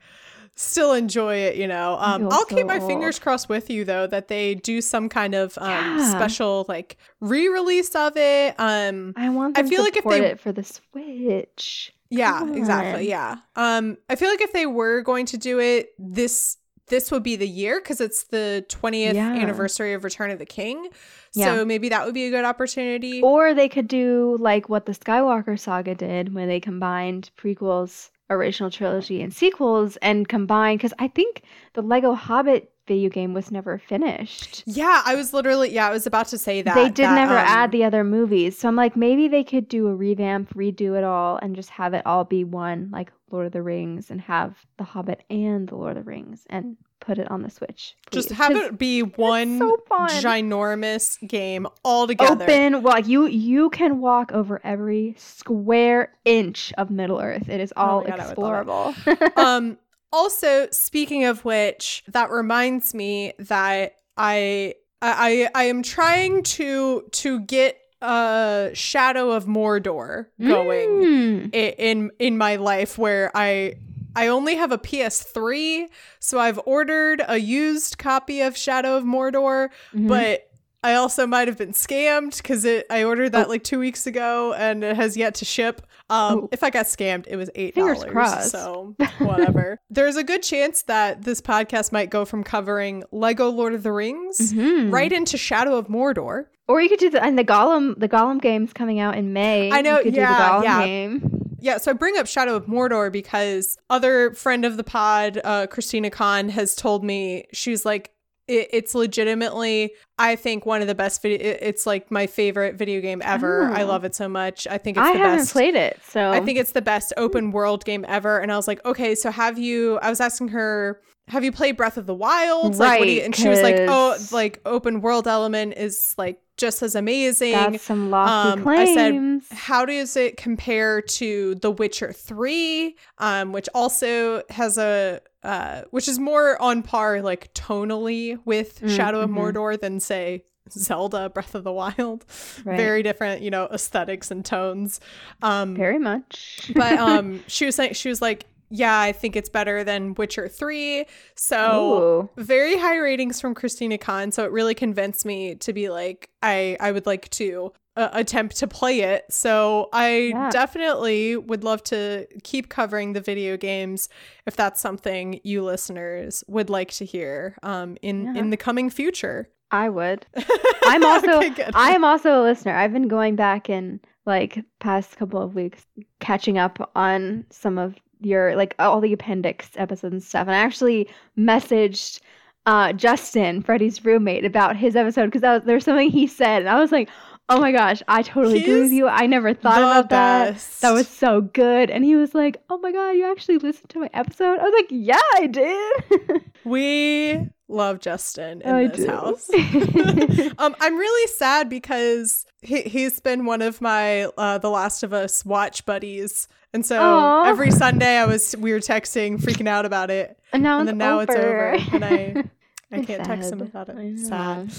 [0.55, 1.55] still enjoy it.
[1.55, 4.81] You know, um, I'll keep so my fingers crossed with you though that they do
[4.81, 6.11] some kind of um, Yeah.
[6.11, 8.55] special like re-release of it.
[8.57, 11.93] Um, I want I feel like if they- it for the Switch.
[12.09, 13.09] yeah, exactly.
[13.09, 13.37] Yeah.
[13.55, 16.57] Um, I feel like if they were going to do it, this
[16.93, 19.33] this would be the year because it's the 20th Yeah.
[19.33, 20.89] anniversary of Return of the King.
[21.33, 21.45] Yeah.
[21.55, 23.19] So maybe that would be a good opportunity.
[23.23, 28.69] Or they could do like what the Skywalker saga did, where they combined prequels, original
[28.69, 30.77] trilogy, and sequels, and combine.
[30.77, 31.41] Because I think
[31.73, 34.63] the Lego Hobbit video game was never finished.
[34.65, 37.37] yeah, I was literally yeah, I was about to say that they did that, never
[37.37, 40.97] um, add the other movies, so I'm like, maybe they could do a revamp, redo
[40.97, 44.19] it all, and just have it all be one, like Lord of the Rings, and
[44.21, 47.95] have the Hobbit and the Lord of the Rings, and put it on the Switch.
[48.11, 49.77] just have it be one so
[50.21, 52.43] ginormous game all together.
[52.45, 57.59] open well like you you can walk over every square inch of middle earth it
[57.59, 59.77] is Oh all my God, I would love explorable um
[60.13, 67.39] also speaking of which that reminds me that i i i am trying to to
[67.41, 71.55] get a shadow of mordor going Mm.
[71.55, 73.73] in in my life where i
[74.15, 75.87] I only have a PS3,
[76.19, 80.07] so I've ordered a used copy of Shadow of Mordor, Mhm.
[80.07, 80.47] but
[80.83, 83.49] I also might have been scammed because it I ordered that Oh.
[83.49, 85.81] like two weeks ago and it has yet to ship.
[86.09, 86.49] Um, Oh.
[86.51, 88.03] if I got scammed, it was eight dollars.
[88.03, 88.51] crossed.
[88.51, 89.79] So whatever.
[89.89, 93.91] There's a good chance that this podcast might go from covering Lego Lord of the
[93.91, 94.91] Rings Mhm.
[94.91, 96.45] right into Shadow of Mordor.
[96.67, 99.71] or you could do the and the Gollum the Gollum game's coming out in May
[99.71, 100.85] I know, you could yeah, do the Gollum yeah.
[100.85, 105.39] game Yeah, so I bring up Shadow of Mordor because other friend of the pod,
[105.45, 108.11] uh, Christina Kahn, has told me she's like,
[108.47, 111.37] it, it's legitimately, I think, one of the best video.
[111.39, 113.69] It, it's like my favorite video game ever.
[113.71, 113.87] I Oh.
[113.87, 114.67] love it so much.
[114.67, 115.51] I think it's I the haven't best.
[115.53, 118.39] played it so I think it's the best open world game ever.
[118.39, 119.97] And I was like, okay, so have you?
[120.01, 122.75] I was asking her, have you played Breath of the Wild?
[122.75, 126.39] Like, what you, Right, and she was like, oh, like open world element is like
[126.57, 127.53] just as amazing.
[127.53, 133.51] that's some lofty um, I said, How does it compare to The Witcher 3, um,
[133.53, 139.21] which also has a uh, which is more on par like tonally with Mm, Shadow
[139.21, 139.37] of mhm.
[139.37, 142.25] Mordor than say Zelda Breath of the Wild.
[142.63, 142.77] Right.
[142.77, 144.99] Very different, you know, aesthetics and tones.
[145.41, 148.45] Um very much but um she was saying she was like,
[148.75, 151.05] yeah, I think it's better than Witcher 3.
[151.35, 152.41] So Ooh.
[152.43, 156.75] very high ratings from Christina Kahn, so it really convinced me to be like, I
[156.79, 159.25] I would like to uh, attempt to play it.
[159.29, 160.49] So I Yeah.
[160.49, 164.09] definitely would love to keep covering the video games
[164.47, 168.41] if that's something you listeners would like to hear um in Yeah.
[168.41, 169.49] in the coming future.
[169.69, 170.25] I would
[170.85, 171.69] I'm also Okay.
[171.75, 172.75] I am also a listener.
[172.75, 175.85] I've been going back in like past couple of weeks,
[176.19, 177.95] catching up on some of
[178.25, 180.47] your like all the appendix episodes and stuff.
[180.47, 182.21] And I actually messaged
[182.65, 186.91] uh, Justin, Freddie's roommate, about his episode because there's something he said, and I was
[186.91, 187.09] like,
[187.49, 189.07] Oh my gosh, I totally agree with you.
[189.07, 190.57] I never thought about that.
[190.79, 191.89] That was so good.
[191.89, 194.73] And he was like, "Oh my god, you actually listened to my episode?" I was
[194.75, 199.07] like, "Yeah, I did." We love Justin in I this do.
[199.11, 199.49] house.
[200.57, 205.13] um, I'm really sad because he, he's been one of my uh, The Last of
[205.13, 206.47] Us watch buddies.
[206.73, 207.45] And so Aw.
[207.45, 210.39] every Sunday I was we were texting, freaking out about it.
[210.51, 211.73] and now and it's now it's over.
[211.73, 211.95] over.
[211.95, 212.43] And I
[212.91, 214.19] I can't text him about it.
[214.19, 214.71] Sad.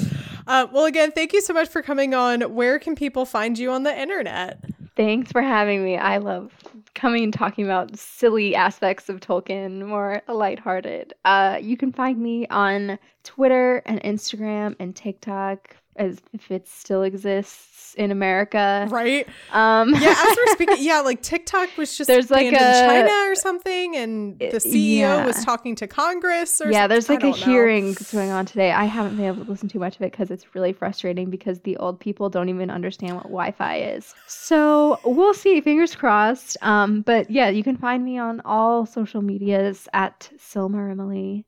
[0.46, 2.40] Uh, well again, thank you so much for coming on.
[2.54, 4.64] Where can people find you on the internet?
[4.96, 5.96] Thanks for having me.
[5.96, 6.52] I love
[6.94, 11.14] coming and talking about silly aspects of Tolkien, more lighthearted.
[11.24, 17.02] Uh, you can find me on Twitter and Instagram and TikTok, as if it still
[17.02, 18.86] exists in America.
[18.90, 19.26] Right?
[19.52, 23.30] Um, Yeah, as we're speaking, yeah, like TikTok was just There's, like, banned in China
[23.30, 26.88] or something, and the CEO was talking to Congress or yeah, something.
[26.88, 27.32] there's like a know.
[27.32, 28.72] hearing going on today.
[28.72, 31.60] I haven't been able to listen to much of it because it's really frustrating because
[31.60, 34.14] the old people don't even understand what Wi-Fi is.
[34.26, 35.60] So we'll see.
[35.60, 36.56] Fingers crossed.
[36.62, 41.46] Um, but yeah, you can find me on all social medias at Silmar Emily.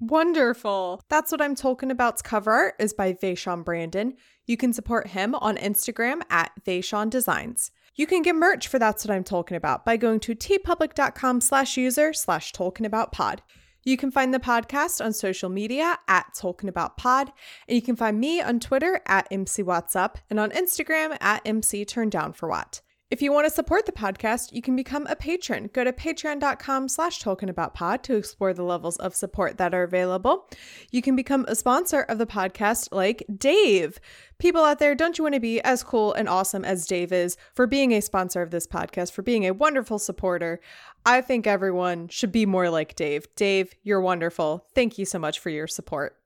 [0.00, 1.02] Wonderful.
[1.08, 4.14] That's what I'm Tolkien about's cover art is by Vashaun Brandon.
[4.48, 7.70] You can support him on Instagram at Vashaun Designs.
[7.94, 11.76] You can get merch for That's What I'm Tolkien About by going to teepublic.com slash
[11.76, 13.42] user slash tolkien about pod.
[13.84, 17.30] You can find the podcast on social media at Tolkien About Pod,
[17.68, 21.42] and you can find me on Twitter at MC What's Up and on Instagram at
[21.44, 22.80] MC Down for What.
[23.10, 25.70] If you want to support the podcast, you can become a patron.
[25.72, 29.82] Go to patreon.com slash tolkien about pod to explore the levels of support that are
[29.82, 30.46] available.
[30.90, 33.98] You can become a sponsor of the podcast like Dave.
[34.36, 37.38] People out there, don't you want to be as cool and awesome as Dave is
[37.54, 40.60] for being a sponsor of this podcast, for being a wonderful supporter?
[41.06, 43.26] I think everyone should be more like Dave.
[43.36, 44.66] Dave, you're wonderful.
[44.74, 46.18] Thank you so much for your support.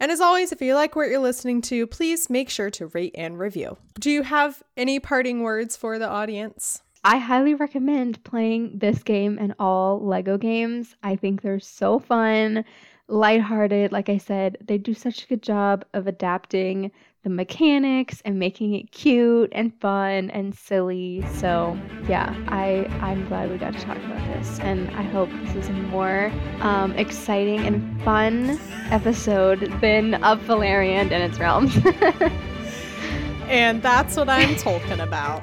[0.00, 3.14] And as always, if you like what you're listening to, please make sure to rate
[3.16, 3.76] and review.
[3.98, 6.80] Do you have any parting words for the audience?
[7.04, 10.96] I highly recommend playing this game and all Lego games.
[11.02, 12.64] I think they're so fun,
[13.08, 13.92] lighthearted.
[13.92, 16.90] Like I said, they do such a good job of adapting
[17.22, 21.24] the mechanics and making it cute and fun and silly.
[21.34, 21.78] So
[22.08, 25.68] yeah, I I'm glad we got to talk about this, and I hope this is
[25.68, 28.58] a more um, exciting and fun
[28.90, 31.76] episode than of Valerian and its realms.
[33.50, 35.42] And that's what I'm Tolkien about.